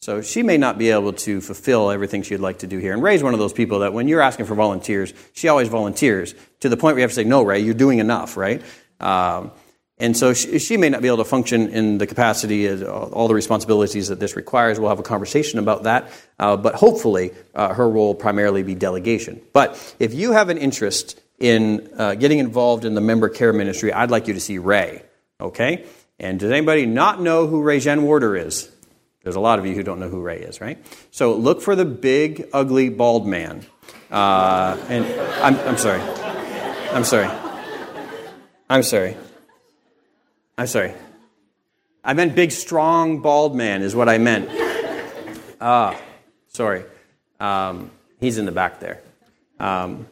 [0.00, 2.92] So she may not be able to fulfill everything she'd like to do here.
[2.92, 6.34] And Ray's one of those people that when you're asking for volunteers, she always volunteers
[6.60, 8.62] to the point where you have to say, no, Ray, you're doing enough, right?
[9.00, 9.50] Um,
[9.98, 13.28] and so she, she, may not be able to function in the capacity of all
[13.28, 14.78] the responsibilities that this requires.
[14.78, 16.10] We'll have a conversation about that.
[16.38, 19.40] Uh, but hopefully, uh, her role will primarily be delegation.
[19.54, 23.90] But if you have an interest in uh, getting involved in the member care ministry,
[23.90, 25.02] I'd like you to see Ray.
[25.40, 25.86] Okay?
[26.18, 28.70] And does anybody not know who Ray Jen Warder is?
[29.26, 30.78] There's a lot of you who don't know who Ray is, right?
[31.10, 33.66] So look for the big, ugly, bald man.
[34.08, 35.04] Uh, and
[35.42, 36.00] I'm, I'm sorry.
[36.92, 37.28] I'm sorry.
[38.70, 39.16] I'm sorry.
[40.56, 40.94] I'm sorry.
[42.04, 44.48] I meant big, strong, bald man, is what I meant.
[45.60, 46.00] Ah,
[46.46, 46.84] sorry.
[47.40, 49.02] Um, he's in the back there.
[49.58, 50.06] Um,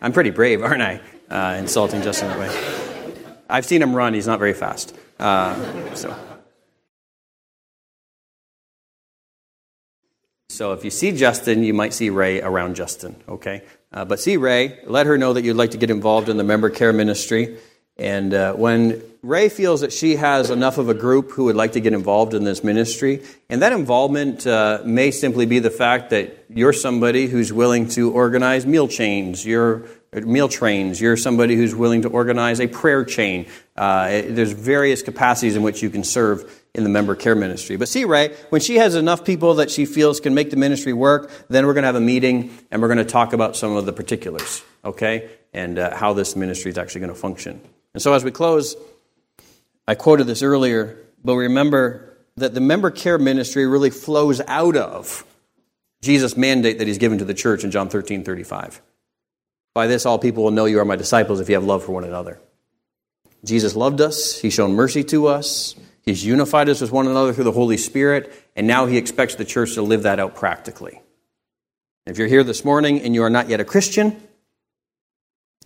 [0.00, 1.02] I'm pretty brave, aren't I?
[1.28, 3.24] Uh, insulting Justin that way.
[3.50, 4.96] I've seen him run, he's not very fast.
[5.18, 6.16] Uh, so.
[10.54, 13.62] So if you see Justin, you might see Ray around Justin, okay?
[13.92, 16.44] Uh, but see Ray, let her know that you'd like to get involved in the
[16.44, 17.58] member care ministry.
[17.96, 21.72] And uh, when Ray feels that she has enough of a group who would like
[21.72, 26.10] to get involved in this ministry, and that involvement uh, may simply be the fact
[26.10, 31.74] that you're somebody who's willing to organize meal chains, you're meal trains, you're somebody who's
[31.74, 33.46] willing to organize a prayer chain.
[33.76, 37.76] Uh, there's various capacities in which you can serve in the member care ministry.
[37.76, 40.92] But see, Ray, when she has enough people that she feels can make the ministry
[40.92, 43.76] work, then we're going to have a meeting and we're going to talk about some
[43.76, 47.60] of the particulars, okay, and uh, how this ministry is actually going to function.
[47.92, 48.76] And so as we close,
[49.86, 55.24] I quoted this earlier, but remember that the member care ministry really flows out of
[56.02, 58.82] Jesus' mandate that he's given to the church in John 13 35.
[59.74, 61.92] By this, all people will know you are my disciples if you have love for
[61.92, 62.40] one another.
[63.44, 65.74] Jesus loved us, he's shown mercy to us,
[66.04, 69.44] he's unified us with one another through the Holy Spirit, and now he expects the
[69.44, 71.00] church to live that out practically.
[72.06, 74.20] If you're here this morning and you are not yet a Christian,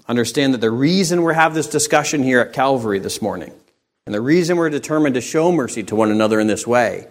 [0.07, 3.53] understand that the reason we have this discussion here at Calvary this morning,
[4.07, 7.09] and the reason we're determined to show mercy to one another in this way,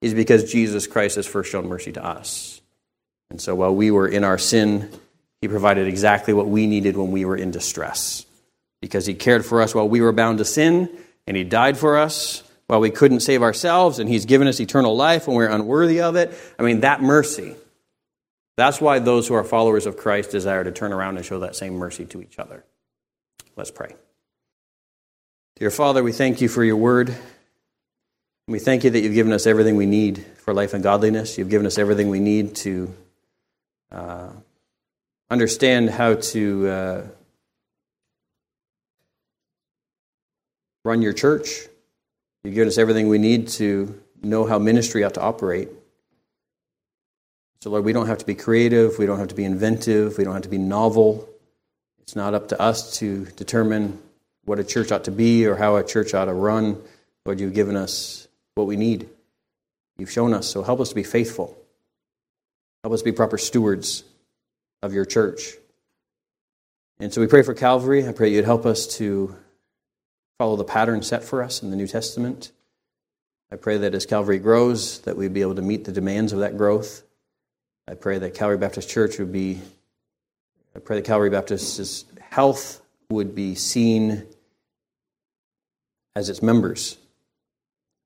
[0.00, 2.60] is because Jesus Christ has first shown mercy to us.
[3.30, 4.90] And so while we were in our sin,
[5.40, 8.24] he provided exactly what we needed when we were in distress.
[8.80, 10.88] Because he cared for us while we were bound to sin,
[11.26, 14.96] and he died for us while we couldn't save ourselves, and he's given us eternal
[14.96, 16.32] life when we're unworthy of it.
[16.58, 17.56] I mean, that mercy
[18.60, 21.56] that's why those who are followers of Christ desire to turn around and show that
[21.56, 22.62] same mercy to each other.
[23.56, 23.94] Let's pray.
[25.56, 27.16] Dear Father, we thank you for your word.
[28.48, 31.38] We thank you that you've given us everything we need for life and godliness.
[31.38, 32.94] You've given us everything we need to
[33.90, 34.28] uh,
[35.30, 37.02] understand how to uh,
[40.84, 41.69] run your church.
[42.44, 45.68] You've given us everything we need to know how ministry ought to operate.
[47.60, 50.24] So, Lord, we don't have to be creative, we don't have to be inventive, we
[50.24, 51.28] don't have to be novel.
[52.00, 54.00] It's not up to us to determine
[54.44, 56.80] what a church ought to be or how a church ought to run.
[57.26, 59.08] Lord, you've given us what we need.
[59.98, 61.56] You've shown us, so help us to be faithful.
[62.82, 64.04] Help us be proper stewards
[64.82, 65.52] of your church.
[66.98, 68.08] And so we pray for Calvary.
[68.08, 69.36] I pray you'd help us to
[70.40, 72.50] follow the pattern set for us in the New Testament.
[73.52, 76.38] I pray that as Calvary grows, that we'd be able to meet the demands of
[76.38, 77.02] that growth.
[77.86, 79.60] I pray that Calvary Baptist Church would be,
[80.74, 82.80] I pray that Calvary Baptist's health
[83.10, 84.26] would be seen
[86.16, 86.96] as its members,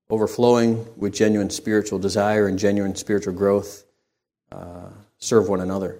[0.09, 3.85] overflowing with genuine spiritual desire and genuine spiritual growth,
[4.51, 5.97] uh, serve one another.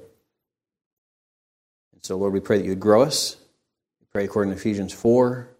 [1.93, 3.38] And so, Lord, we pray that you would grow us.
[4.01, 5.54] We pray according to Ephesians 4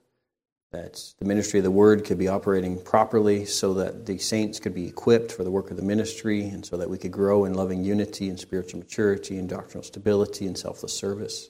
[0.76, 4.76] that the ministry of the word could be operating properly so that the saints could
[4.76, 7.54] be equipped for the work of the ministry and so that we could grow in
[7.54, 11.50] loving unity and spiritual maturity and doctrinal stability and selfless service.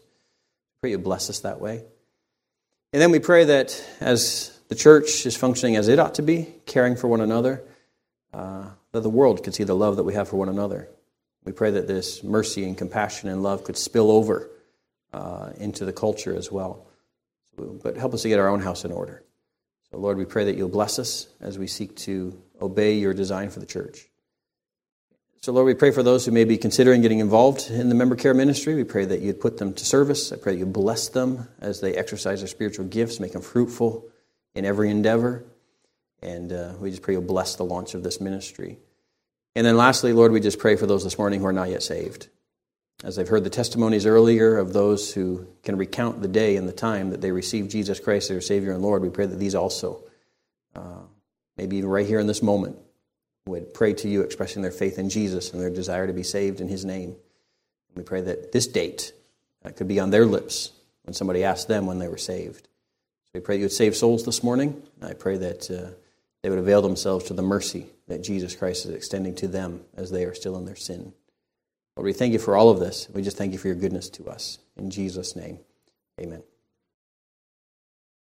[0.79, 1.83] Pray you bless us that way.
[2.93, 6.53] And then we pray that as the church is functioning as it ought to be,
[6.67, 7.63] caring for one another,
[8.31, 10.87] uh, that the world could see the love that we have for one another.
[11.43, 14.51] We pray that this mercy and compassion and love could spill over
[15.13, 16.85] uh, into the culture as well
[17.57, 19.23] but help us to get our own house in order.
[19.91, 23.49] So, Lord, we pray that you'll bless us as we seek to obey your design
[23.49, 24.09] for the church.
[25.41, 28.15] So, Lord, we pray for those who may be considering getting involved in the member
[28.15, 28.73] care ministry.
[28.73, 30.31] We pray that you'd put them to service.
[30.31, 34.09] I pray that you bless them as they exercise their spiritual gifts, make them fruitful
[34.55, 35.45] in every endeavor.
[36.21, 38.79] And uh, we just pray you'll bless the launch of this ministry.
[39.55, 41.83] And then, lastly, Lord, we just pray for those this morning who are not yet
[41.83, 42.27] saved.
[43.03, 46.73] As I've heard the testimonies earlier of those who can recount the day and the
[46.73, 49.53] time that they received Jesus Christ, as their Savior and Lord, we pray that these
[49.53, 50.03] also,
[50.75, 51.01] uh,
[51.57, 52.77] maybe even right here in this moment,
[53.47, 56.61] would pray to you, expressing their faith in Jesus and their desire to be saved
[56.61, 57.15] in His name.
[57.95, 59.13] We pray that this date
[59.63, 60.71] uh, could be on their lips
[61.03, 62.67] when somebody asked them when they were saved.
[63.25, 64.81] So we pray you would save souls this morning.
[65.01, 65.95] I pray that uh,
[66.41, 70.11] they would avail themselves to the mercy that Jesus Christ is extending to them as
[70.11, 71.13] they are still in their sin.
[71.95, 73.07] Lord, we thank you for all of this.
[73.13, 74.59] We just thank you for your goodness to us.
[74.75, 75.59] In Jesus' name,
[76.19, 76.43] amen.